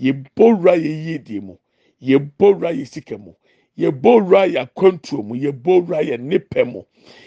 yɛbɔ 0.00 0.44
wura 0.58 0.74
yɛ 0.76 0.92
yiedie 1.06 1.40
mu 1.42 1.56
yɛbɔ 2.02 2.54
wura 2.54 2.72
yɛ 2.72 2.86
sika 2.88 3.18
mu 3.18 3.34
yɛbɔ 3.78 4.10
wura 4.24 4.46
yɛ 4.48 4.60
akwantuo 4.68 5.22
mu 5.24 5.34
yɛbɔ 5.36 5.86
wura 5.86 6.02
yɛ 6.04 6.20
nipa 6.20 6.64
mu 6.64 6.82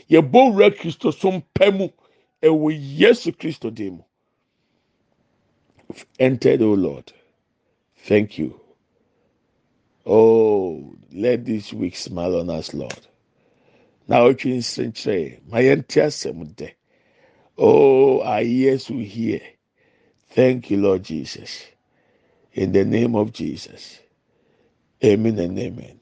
yɛbɔ 0.10 0.54
kristo 0.78 1.12
so 1.14 1.32
mpɛ 1.32 1.78
mu 1.78 1.90
ɛwɔ 2.44 2.78
yesu 3.00 3.32
kristo 3.34 3.70
dim 3.74 3.96
mu 3.98 4.04
entered 6.20 6.62
o 6.62 6.74
lord 6.74 7.14
thank 7.98 8.38
you. 8.40 8.60
Oh, 10.06 10.96
let 11.14 11.46
this 11.46 11.74
week 11.74 11.96
smile 11.96 12.40
on 12.42 12.50
us, 12.50 12.74
Lord. 12.74 13.08
Now, 14.08 14.30
otwe 14.30 14.58
nsɛnkyerɛ 14.60 15.40
ma 15.50 15.60
yɛn 15.60 15.88
ti 15.88 16.00
asɛm 16.02 16.56
dɛ. 16.56 16.72
Oh, 17.58 18.22
our 18.22 18.44
ears 18.44 18.90
will 18.90 19.00
hear. 19.06 19.42
Thank 20.30 20.72
you, 20.72 20.78
Lord 20.78 21.04
Jesus. 21.04 21.68
In 22.60 22.74
the 22.74 22.86
name 22.86 23.16
of 23.16 23.34
Jesus. 23.34 24.00
Amen 25.04 25.40
and 25.40 25.60
amen. 25.60 26.00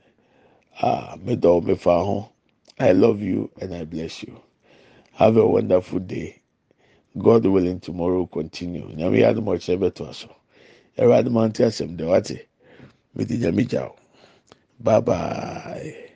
Ah, 0.81 1.15
me 1.21 1.35
do 1.37 1.61
me 1.61 1.75
fa. 1.75 2.27
I 2.79 2.93
love 2.93 3.21
you 3.21 3.51
and 3.61 3.75
I 3.75 3.85
bless 3.85 4.23
you. 4.23 4.41
Have 5.13 5.37
a 5.37 5.47
wonderful 5.47 5.99
day. 5.99 6.41
God 7.17 7.45
willing, 7.45 7.79
tomorrow 7.81 8.27
continue. 8.27 8.87
Nyame 8.95 9.19
yɛ 9.21 9.29
adum 9.33 9.45
ɔkyerɛ 9.45 9.79
bɛtɔ 9.91 10.09
aso. 10.09 10.29
Ɛwɛ 10.97 11.19
adum 11.23 11.37
ante 11.43 11.63
asɛm 11.65 11.97
de 11.97 12.05
wate. 12.07 12.47
Mede 13.15 13.31
nyame 13.39 13.67
gya 13.69 13.91
Bye 14.79 15.01
bye. 15.01 16.06